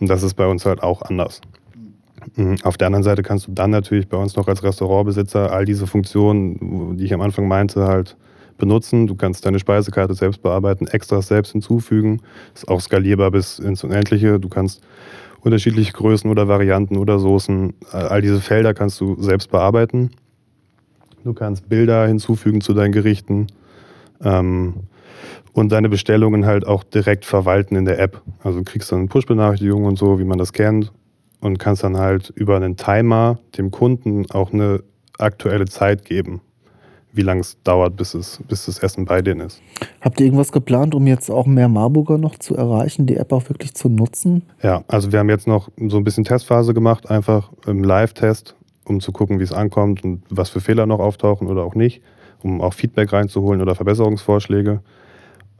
Und 0.00 0.08
das 0.08 0.22
ist 0.22 0.34
bei 0.34 0.46
uns 0.46 0.64
halt 0.64 0.82
auch 0.82 1.02
anders. 1.02 1.40
Mhm. 2.36 2.56
Auf 2.62 2.76
der 2.76 2.86
anderen 2.86 3.04
Seite 3.04 3.22
kannst 3.22 3.46
du 3.46 3.52
dann 3.52 3.70
natürlich 3.70 4.08
bei 4.08 4.16
uns 4.16 4.36
noch 4.36 4.48
als 4.48 4.62
Restaurantbesitzer 4.62 5.52
all 5.52 5.64
diese 5.64 5.86
Funktionen, 5.86 6.96
die 6.96 7.04
ich 7.04 7.14
am 7.14 7.20
Anfang 7.20 7.48
meinte, 7.48 7.86
halt 7.86 8.16
benutzen. 8.58 9.06
Du 9.06 9.14
kannst 9.14 9.46
deine 9.46 9.58
Speisekarte 9.58 10.14
selbst 10.14 10.42
bearbeiten, 10.42 10.86
Extras 10.86 11.28
selbst 11.28 11.52
hinzufügen. 11.52 12.20
Ist 12.54 12.68
auch 12.68 12.80
skalierbar 12.80 13.30
bis 13.30 13.58
ins 13.58 13.82
Unendliche. 13.84 14.38
Du 14.38 14.48
kannst 14.48 14.82
unterschiedliche 15.40 15.92
Größen 15.92 16.30
oder 16.30 16.48
Varianten 16.48 16.96
oder 16.96 17.18
Soßen, 17.18 17.74
all 17.92 18.20
diese 18.20 18.40
Felder 18.40 18.74
kannst 18.74 19.00
du 19.00 19.20
selbst 19.22 19.50
bearbeiten. 19.50 20.10
Du 21.24 21.32
kannst 21.32 21.68
Bilder 21.68 22.06
hinzufügen 22.06 22.60
zu 22.60 22.74
deinen 22.74 22.92
Gerichten 22.92 23.46
ähm, 24.22 24.74
und 25.52 25.72
deine 25.72 25.88
Bestellungen 25.88 26.46
halt 26.46 26.66
auch 26.66 26.84
direkt 26.84 27.24
verwalten 27.24 27.76
in 27.76 27.84
der 27.84 27.98
App. 27.98 28.22
Also 28.42 28.58
du 28.58 28.64
kriegst 28.64 28.90
dann 28.92 29.08
Push-Benachrichtigungen 29.08 29.86
und 29.86 29.98
so, 29.98 30.18
wie 30.18 30.24
man 30.24 30.38
das 30.38 30.52
kennt 30.52 30.92
und 31.40 31.58
kannst 31.58 31.84
dann 31.84 31.96
halt 31.96 32.30
über 32.34 32.56
einen 32.56 32.76
Timer 32.76 33.38
dem 33.56 33.70
Kunden 33.70 34.30
auch 34.30 34.52
eine 34.52 34.82
aktuelle 35.18 35.66
Zeit 35.66 36.04
geben 36.04 36.40
wie 37.18 37.22
lange 37.22 37.40
es 37.40 37.60
dauert, 37.64 37.96
bis, 37.96 38.14
es, 38.14 38.40
bis 38.48 38.66
das 38.66 38.78
Essen 38.78 39.04
bei 39.04 39.20
denen 39.20 39.40
ist. 39.40 39.60
Habt 40.00 40.20
ihr 40.20 40.26
irgendwas 40.26 40.52
geplant, 40.52 40.94
um 40.94 41.06
jetzt 41.08 41.30
auch 41.30 41.46
mehr 41.46 41.68
Marburger 41.68 42.16
noch 42.16 42.38
zu 42.38 42.56
erreichen, 42.56 43.06
die 43.06 43.16
App 43.16 43.32
auch 43.32 43.50
wirklich 43.50 43.74
zu 43.74 43.88
nutzen? 43.88 44.44
Ja, 44.62 44.84
also 44.86 45.10
wir 45.10 45.18
haben 45.18 45.28
jetzt 45.28 45.48
noch 45.48 45.68
so 45.88 45.96
ein 45.96 46.04
bisschen 46.04 46.22
Testphase 46.22 46.72
gemacht, 46.72 47.10
einfach 47.10 47.50
im 47.66 47.82
Live-Test, 47.82 48.54
um 48.84 49.00
zu 49.00 49.10
gucken, 49.10 49.40
wie 49.40 49.42
es 49.42 49.52
ankommt 49.52 50.04
und 50.04 50.22
was 50.30 50.48
für 50.48 50.60
Fehler 50.60 50.86
noch 50.86 51.00
auftauchen 51.00 51.48
oder 51.48 51.64
auch 51.64 51.74
nicht, 51.74 52.02
um 52.42 52.60
auch 52.60 52.72
Feedback 52.72 53.12
reinzuholen 53.12 53.60
oder 53.60 53.74
Verbesserungsvorschläge. 53.74 54.80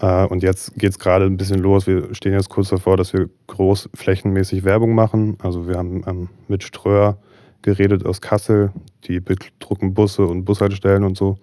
Äh, 0.00 0.26
und 0.26 0.44
jetzt 0.44 0.76
geht 0.76 0.90
es 0.90 0.98
gerade 1.00 1.24
ein 1.24 1.36
bisschen 1.36 1.58
los. 1.58 1.88
Wir 1.88 2.14
stehen 2.14 2.34
jetzt 2.34 2.50
kurz 2.50 2.68
davor, 2.68 2.96
dass 2.96 3.12
wir 3.12 3.28
großflächenmäßig 3.48 4.62
Werbung 4.62 4.94
machen. 4.94 5.36
Also 5.42 5.66
wir 5.66 5.76
haben 5.76 6.04
ähm, 6.06 6.28
mit 6.46 6.62
Ströer 6.62 7.18
geredet 7.62 8.04
aus 8.06 8.20
Kassel. 8.20 8.72
Die 9.04 9.20
bedrucken 9.20 9.94
Busse 9.94 10.26
und 10.26 10.44
Bushaltestellen 10.44 11.04
und 11.04 11.16
so. 11.16 11.38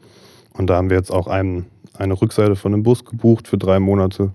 Und 0.53 0.69
da 0.69 0.75
haben 0.77 0.89
wir 0.89 0.97
jetzt 0.97 1.11
auch 1.11 1.27
einen, 1.27 1.65
eine 1.97 2.19
Rückseite 2.19 2.55
von 2.55 2.73
einem 2.73 2.83
Bus 2.83 3.05
gebucht 3.05 3.47
für 3.47 3.57
drei 3.57 3.79
Monate, 3.79 4.31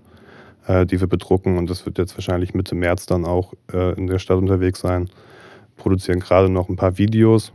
äh, 0.67 0.85
die 0.85 0.99
wir 0.99 1.07
bedrucken. 1.07 1.57
Und 1.57 1.69
das 1.69 1.85
wird 1.85 1.97
jetzt 1.97 2.15
wahrscheinlich 2.15 2.53
Mitte 2.53 2.75
März 2.75 3.05
dann 3.05 3.25
auch 3.25 3.53
äh, 3.73 3.93
in 3.97 4.07
der 4.07 4.19
Stadt 4.19 4.37
unterwegs 4.37 4.79
sein. 4.79 5.09
Produzieren 5.77 6.19
gerade 6.19 6.49
noch 6.49 6.69
ein 6.69 6.75
paar 6.75 6.97
Videos, 6.97 7.51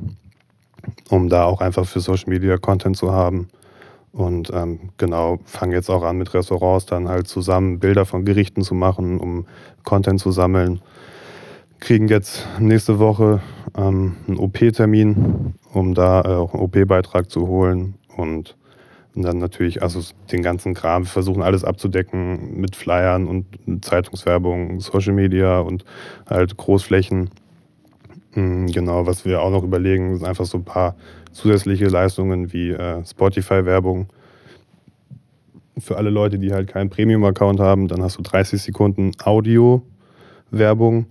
um 1.10 1.28
da 1.28 1.44
auch 1.44 1.60
einfach 1.60 1.86
für 1.86 2.00
Social 2.00 2.28
Media 2.28 2.56
Content 2.56 2.96
zu 2.96 3.12
haben. 3.12 3.48
Und 4.12 4.50
ähm, 4.52 4.90
genau, 4.96 5.38
fangen 5.44 5.72
jetzt 5.72 5.90
auch 5.90 6.02
an 6.02 6.16
mit 6.16 6.32
Restaurants 6.32 6.86
dann 6.86 7.06
halt 7.06 7.28
zusammen 7.28 7.78
Bilder 7.78 8.06
von 8.06 8.24
Gerichten 8.24 8.62
zu 8.62 8.74
machen, 8.74 9.20
um 9.20 9.46
Content 9.84 10.20
zu 10.20 10.30
sammeln 10.30 10.80
kriegen 11.80 12.08
jetzt 12.08 12.46
nächste 12.58 12.98
Woche 12.98 13.40
ähm, 13.76 14.16
einen 14.26 14.38
OP-Termin, 14.38 15.54
um 15.72 15.94
da 15.94 16.22
äh, 16.22 16.28
auch 16.28 16.54
einen 16.54 16.62
OP-Beitrag 16.62 17.30
zu 17.30 17.46
holen 17.46 17.94
und, 18.16 18.56
dann 19.18 19.38
natürlich 19.38 19.82
also 19.82 20.02
den 20.30 20.42
ganzen 20.42 20.74
Kram. 20.74 21.04
Wir 21.04 21.08
versuchen 21.08 21.40
alles 21.40 21.64
abzudecken 21.64 22.60
mit 22.60 22.76
Flyern 22.76 23.26
und 23.26 23.46
Zeitungswerbung, 23.82 24.78
Social 24.80 25.14
Media 25.14 25.60
und 25.60 25.86
halt 26.28 26.58
Großflächen. 26.58 27.30
Mhm, 28.34 28.66
genau, 28.66 29.06
was 29.06 29.24
wir 29.24 29.40
auch 29.40 29.50
noch 29.50 29.64
überlegen, 29.64 30.18
sind 30.18 30.26
einfach 30.26 30.44
so 30.44 30.58
ein 30.58 30.66
paar 30.66 30.96
zusätzliche 31.32 31.86
Leistungen 31.86 32.52
wie 32.52 32.72
äh, 32.72 33.02
Spotify-Werbung. 33.06 34.08
Für 35.78 35.96
alle 35.96 36.10
Leute, 36.10 36.38
die 36.38 36.52
halt 36.52 36.68
keinen 36.68 36.90
Premium-Account 36.90 37.58
haben, 37.58 37.88
dann 37.88 38.02
hast 38.02 38.18
du 38.18 38.22
30 38.22 38.60
Sekunden 38.60 39.12
Audio-Werbung 39.24 41.06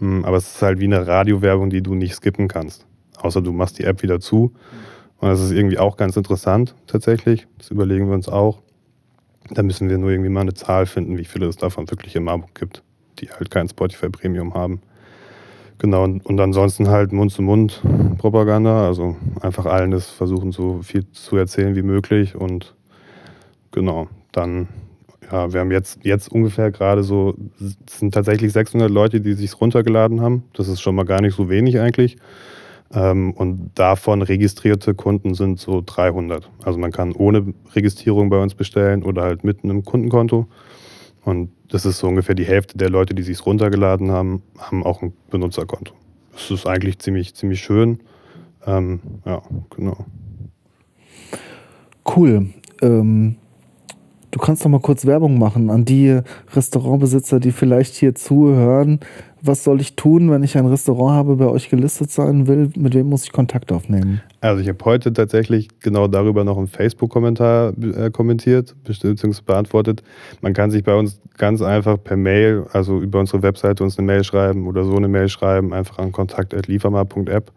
aber 0.00 0.36
es 0.36 0.54
ist 0.54 0.62
halt 0.62 0.78
wie 0.78 0.84
eine 0.84 1.06
Radiowerbung, 1.06 1.70
die 1.70 1.82
du 1.82 1.94
nicht 1.94 2.14
skippen 2.14 2.48
kannst. 2.48 2.86
Außer 3.18 3.40
du 3.40 3.52
machst 3.52 3.78
die 3.78 3.84
App 3.84 4.02
wieder 4.02 4.20
zu. 4.20 4.52
Und 5.18 5.28
das 5.28 5.40
ist 5.40 5.52
irgendwie 5.52 5.78
auch 5.78 5.96
ganz 5.96 6.16
interessant 6.16 6.74
tatsächlich. 6.86 7.46
Das 7.58 7.70
überlegen 7.70 8.08
wir 8.08 8.14
uns 8.14 8.28
auch. 8.28 8.62
Da 9.50 9.62
müssen 9.62 9.88
wir 9.88 9.96
nur 9.96 10.10
irgendwie 10.10 10.30
mal 10.30 10.42
eine 10.42 10.54
Zahl 10.54 10.86
finden, 10.86 11.18
wie 11.18 11.24
viele 11.24 11.46
es 11.46 11.56
davon 11.56 11.90
wirklich 11.90 12.16
in 12.16 12.24
Marburg 12.24 12.54
gibt, 12.54 12.82
die 13.20 13.30
halt 13.30 13.50
kein 13.50 13.68
Spotify 13.68 14.10
Premium 14.10 14.54
haben. 14.54 14.80
Genau, 15.78 16.04
und, 16.04 16.24
und 16.24 16.40
ansonsten 16.40 16.88
halt 16.88 17.12
Mund-zu-Mund-Propaganda, 17.12 18.86
also 18.86 19.16
einfach 19.40 19.66
allen 19.66 19.90
das 19.90 20.08
versuchen, 20.08 20.50
so 20.50 20.80
viel 20.82 21.10
zu 21.12 21.36
erzählen 21.36 21.76
wie 21.76 21.82
möglich 21.82 22.34
und 22.34 22.74
genau, 23.72 24.08
dann 24.32 24.68
ja, 25.30 25.52
wir 25.52 25.60
haben 25.60 25.70
jetzt, 25.70 25.98
jetzt 26.04 26.30
ungefähr 26.30 26.70
gerade 26.70 27.02
so, 27.02 27.34
es 27.60 27.98
sind 27.98 28.14
tatsächlich 28.14 28.52
600 28.52 28.90
Leute, 28.90 29.20
die 29.20 29.34
sich 29.34 29.60
runtergeladen 29.60 30.20
haben. 30.20 30.44
Das 30.52 30.68
ist 30.68 30.80
schon 30.80 30.94
mal 30.94 31.04
gar 31.04 31.20
nicht 31.20 31.36
so 31.36 31.48
wenig 31.48 31.80
eigentlich. 31.80 32.16
Ähm, 32.92 33.32
und 33.32 33.72
davon 33.74 34.22
registrierte 34.22 34.94
Kunden 34.94 35.34
sind 35.34 35.58
so 35.58 35.82
300. 35.84 36.48
Also 36.64 36.78
man 36.78 36.92
kann 36.92 37.12
ohne 37.12 37.54
Registrierung 37.74 38.30
bei 38.30 38.40
uns 38.40 38.54
bestellen 38.54 39.02
oder 39.02 39.22
halt 39.22 39.42
mit 39.42 39.64
einem 39.64 39.84
Kundenkonto. 39.84 40.46
Und 41.24 41.50
das 41.68 41.84
ist 41.84 41.98
so 41.98 42.06
ungefähr 42.06 42.36
die 42.36 42.44
Hälfte 42.44 42.78
der 42.78 42.90
Leute, 42.90 43.14
die 43.14 43.22
sich 43.22 43.44
runtergeladen 43.44 44.12
haben, 44.12 44.42
haben 44.58 44.84
auch 44.84 45.02
ein 45.02 45.12
Benutzerkonto. 45.30 45.92
Das 46.32 46.50
ist 46.50 46.66
eigentlich 46.66 47.00
ziemlich, 47.00 47.34
ziemlich 47.34 47.60
schön. 47.60 47.98
Ähm, 48.64 49.00
ja, 49.24 49.42
genau. 49.74 50.06
Cool. 52.04 52.50
Ähm, 52.82 53.36
Du 54.36 54.42
kannst 54.42 54.62
doch 54.62 54.68
mal 54.68 54.80
kurz 54.80 55.06
Werbung 55.06 55.38
machen 55.38 55.70
an 55.70 55.86
die 55.86 56.20
Restaurantbesitzer, 56.54 57.40
die 57.40 57.52
vielleicht 57.52 57.94
hier 57.94 58.14
zuhören. 58.14 59.00
Was 59.40 59.64
soll 59.64 59.80
ich 59.80 59.96
tun, 59.96 60.30
wenn 60.30 60.42
ich 60.42 60.58
ein 60.58 60.66
Restaurant 60.66 61.14
habe, 61.14 61.36
bei 61.36 61.46
euch 61.46 61.70
gelistet 61.70 62.10
sein 62.10 62.46
will? 62.46 62.68
Mit 62.76 62.94
wem 62.94 63.08
muss 63.08 63.24
ich 63.24 63.32
Kontakt 63.32 63.72
aufnehmen? 63.72 64.20
Also 64.42 64.60
ich 64.60 64.68
habe 64.68 64.84
heute 64.84 65.14
tatsächlich 65.14 65.80
genau 65.80 66.06
darüber 66.06 66.44
noch 66.44 66.58
einen 66.58 66.66
Facebook-Kommentar 66.66 67.72
äh, 67.78 68.10
kommentiert 68.10 68.76
bzw. 68.84 69.40
beantwortet. 69.46 70.02
Man 70.42 70.52
kann 70.52 70.70
sich 70.70 70.84
bei 70.84 70.94
uns 70.94 71.18
ganz 71.38 71.62
einfach 71.62 71.96
per 72.04 72.18
Mail, 72.18 72.66
also 72.74 73.00
über 73.00 73.20
unsere 73.20 73.42
Webseite 73.42 73.84
uns 73.84 73.96
eine 73.96 74.06
Mail 74.06 74.22
schreiben 74.22 74.66
oder 74.66 74.84
so 74.84 74.96
eine 74.96 75.08
Mail 75.08 75.30
schreiben, 75.30 75.72
einfach 75.72 75.98
an 75.98 76.12
kontakt.liefermar.app 76.12 77.52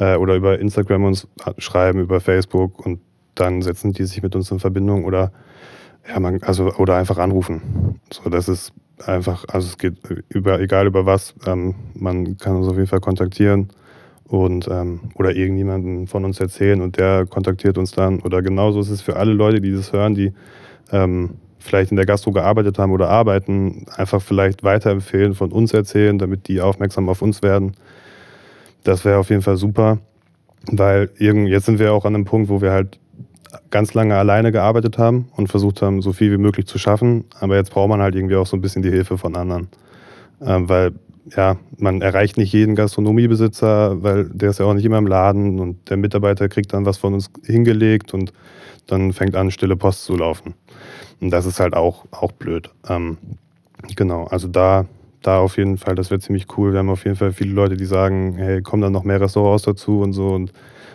äh, 0.00 0.16
oder 0.16 0.34
über 0.34 0.58
Instagram 0.58 1.04
uns 1.04 1.28
schreiben, 1.58 2.00
über 2.00 2.18
Facebook 2.18 2.84
und 2.84 2.98
dann 3.36 3.62
setzen 3.62 3.92
die 3.92 4.04
sich 4.04 4.20
mit 4.20 4.34
uns 4.34 4.50
in 4.50 4.58
Verbindung 4.58 5.04
oder 5.04 5.30
ja, 6.08 6.18
man, 6.20 6.42
also, 6.42 6.72
oder 6.74 6.96
einfach 6.96 7.18
anrufen. 7.18 8.00
So, 8.10 8.30
das 8.30 8.48
ist 8.48 8.72
einfach, 9.06 9.44
also 9.48 9.68
es 9.68 9.78
geht 9.78 9.96
über, 10.28 10.60
egal 10.60 10.86
über 10.86 11.06
was, 11.06 11.34
ähm, 11.46 11.74
man 11.94 12.36
kann 12.38 12.56
uns 12.56 12.66
auf 12.66 12.76
jeden 12.76 12.88
Fall 12.88 13.00
kontaktieren 13.00 13.68
und 14.26 14.68
ähm, 14.68 15.00
oder 15.14 15.34
irgendjemanden 15.34 16.06
von 16.06 16.24
uns 16.24 16.40
erzählen 16.40 16.80
und 16.80 16.98
der 16.98 17.26
kontaktiert 17.26 17.78
uns 17.78 17.92
dann. 17.92 18.20
Oder 18.20 18.42
genauso 18.42 18.80
ist 18.80 18.90
es 18.90 19.02
für 19.02 19.16
alle 19.16 19.32
Leute, 19.32 19.60
die 19.60 19.72
das 19.72 19.92
hören, 19.92 20.14
die 20.14 20.32
ähm, 20.90 21.36
vielleicht 21.58 21.90
in 21.90 21.96
der 21.96 22.06
Gastro 22.06 22.32
gearbeitet 22.32 22.78
haben 22.78 22.92
oder 22.92 23.08
arbeiten, 23.10 23.86
einfach 23.96 24.22
vielleicht 24.22 24.62
weiterempfehlen, 24.62 25.34
von 25.34 25.52
uns 25.52 25.72
erzählen, 25.72 26.18
damit 26.18 26.48
die 26.48 26.60
aufmerksam 26.60 27.08
auf 27.08 27.22
uns 27.22 27.42
werden. 27.42 27.72
Das 28.84 29.04
wäre 29.04 29.18
auf 29.18 29.30
jeden 29.30 29.42
Fall 29.42 29.56
super, 29.56 29.98
weil 30.70 31.10
jetzt 31.18 31.66
sind 31.66 31.78
wir 31.78 31.92
auch 31.92 32.04
an 32.04 32.14
einem 32.14 32.24
Punkt, 32.24 32.48
wo 32.48 32.60
wir 32.60 32.70
halt 32.72 32.98
ganz 33.70 33.94
lange 33.94 34.16
alleine 34.16 34.52
gearbeitet 34.52 34.98
haben 34.98 35.28
und 35.36 35.48
versucht 35.48 35.82
haben, 35.82 36.02
so 36.02 36.12
viel 36.12 36.32
wie 36.32 36.38
möglich 36.38 36.66
zu 36.66 36.78
schaffen. 36.78 37.24
Aber 37.40 37.56
jetzt 37.56 37.70
braucht 37.70 37.88
man 37.88 38.00
halt 38.00 38.14
irgendwie 38.14 38.36
auch 38.36 38.46
so 38.46 38.56
ein 38.56 38.60
bisschen 38.60 38.82
die 38.82 38.90
Hilfe 38.90 39.18
von 39.18 39.36
anderen. 39.36 39.68
Ähm, 40.40 40.68
weil, 40.68 40.92
ja, 41.36 41.56
man 41.76 42.00
erreicht 42.00 42.36
nicht 42.36 42.52
jeden 42.52 42.74
Gastronomiebesitzer, 42.74 44.02
weil 44.02 44.28
der 44.30 44.50
ist 44.50 44.60
ja 44.60 44.66
auch 44.66 44.74
nicht 44.74 44.84
immer 44.84 44.98
im 44.98 45.06
Laden 45.06 45.58
und 45.58 45.90
der 45.90 45.96
Mitarbeiter 45.96 46.48
kriegt 46.48 46.72
dann 46.72 46.86
was 46.86 46.98
von 46.98 47.14
uns 47.14 47.30
hingelegt 47.44 48.14
und 48.14 48.32
dann 48.86 49.12
fängt 49.12 49.36
an, 49.36 49.50
stille 49.50 49.76
Post 49.76 50.04
zu 50.04 50.16
laufen. 50.16 50.54
Und 51.20 51.30
das 51.30 51.46
ist 51.46 51.60
halt 51.60 51.74
auch, 51.74 52.04
auch 52.10 52.32
blöd. 52.32 52.70
Ähm, 52.88 53.18
genau, 53.96 54.24
also 54.24 54.48
da, 54.48 54.86
da 55.22 55.38
auf 55.40 55.56
jeden 55.56 55.78
Fall, 55.78 55.94
das 55.94 56.10
wäre 56.10 56.20
ziemlich 56.20 56.46
cool. 56.56 56.72
Wir 56.72 56.78
haben 56.78 56.90
auf 56.90 57.04
jeden 57.04 57.16
Fall 57.16 57.32
viele 57.32 57.52
Leute, 57.52 57.76
die 57.76 57.84
sagen, 57.84 58.34
hey, 58.36 58.62
kommen 58.62 58.82
dann 58.82 58.92
noch 58.92 59.04
mehr 59.04 59.20
Restaurants 59.20 59.64
dazu 59.64 60.00
und 60.00 60.12
so. 60.12 60.28
Und 60.28 60.52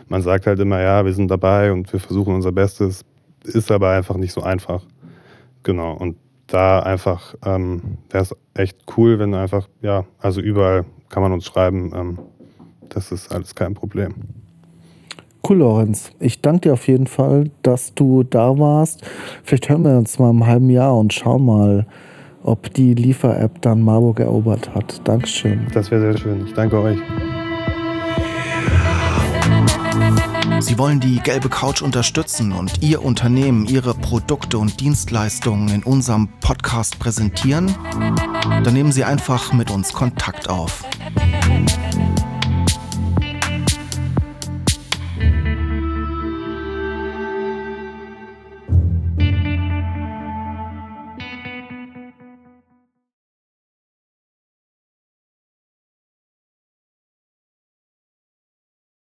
man 0.08 0.22
sagt 0.22 0.48
halt 0.48 0.60
immer, 0.60 0.82
ja, 0.82 1.06
wir 1.06 1.14
sind 1.14 1.30
dabei 1.30 1.72
und 1.72 1.92
wir 1.92 2.00
versuchen 2.00 2.36
unser 2.36 2.52
Bestes, 2.52 3.04
ist 3.44 3.72
aber 3.72 3.92
einfach 3.92 4.16
nicht 4.16 4.34
so 4.34 4.42
einfach. 4.42 4.84
Genau, 5.64 5.94
und 5.94 6.18
da 6.48 6.80
einfach 6.80 7.36
ähm, 7.46 7.98
wäre 8.10 8.24
es 8.24 8.36
echt 8.54 8.78
cool, 8.98 9.20
wenn 9.20 9.34
einfach, 9.34 9.68
ja, 9.82 10.06
also 10.20 10.42
überall 10.42 10.86
kann 11.10 11.24
man 11.24 11.32
uns 11.32 11.46
schreiben, 11.46 11.92
ähm, 11.96 12.20
das 12.90 13.12
ist 13.12 13.32
alles 13.32 13.56
kein 13.56 13.74
Problem. 13.74 14.14
Cool, 15.48 15.58
Lorenz. 15.58 16.12
Ich 16.20 16.42
danke 16.42 16.70
dir 16.70 16.74
auf 16.74 16.88
jeden 16.88 17.08
Fall, 17.08 17.50
dass 17.64 17.94
du 17.94 18.24
da 18.24 18.58
warst. 18.58 19.04
Vielleicht 19.44 19.68
hören 19.68 19.84
wir 19.84 19.98
uns 19.98 20.18
mal 20.18 20.30
im 20.30 20.46
halben 20.48 20.70
Jahr 20.70 20.98
und 20.98 21.12
schauen 21.14 21.46
mal, 21.46 21.86
ob 22.44 22.74
die 22.74 22.94
Liefer-App 22.94 23.62
dann 23.62 23.82
Marburg 23.82 24.22
erobert 24.22 24.74
hat. 24.74 25.02
Dankeschön. 25.06 25.68
Das 25.74 25.92
wäre 25.92 26.02
sehr 26.02 26.18
schön. 26.18 26.46
Ich 26.46 26.54
danke 26.54 26.80
euch. 26.80 26.98
Sie 30.64 30.78
wollen 30.78 31.02
die 31.02 31.20
gelbe 31.20 31.50
Couch 31.50 31.82
unterstützen 31.82 32.54
und 32.54 32.82
Ihr 32.82 33.04
Unternehmen, 33.04 33.66
Ihre 33.66 33.94
Produkte 33.94 34.58
und 34.58 34.80
Dienstleistungen 34.80 35.68
in 35.68 35.84
unserem 35.84 36.30
Podcast 36.40 37.00
präsentieren? 37.00 37.76
Dann 38.64 38.74
nehmen 38.74 38.94
Sie 38.94 39.04
einfach 39.04 39.52
mit 39.52 39.70
uns 39.70 39.92
Kontakt 39.92 40.50
auf. 40.50 40.86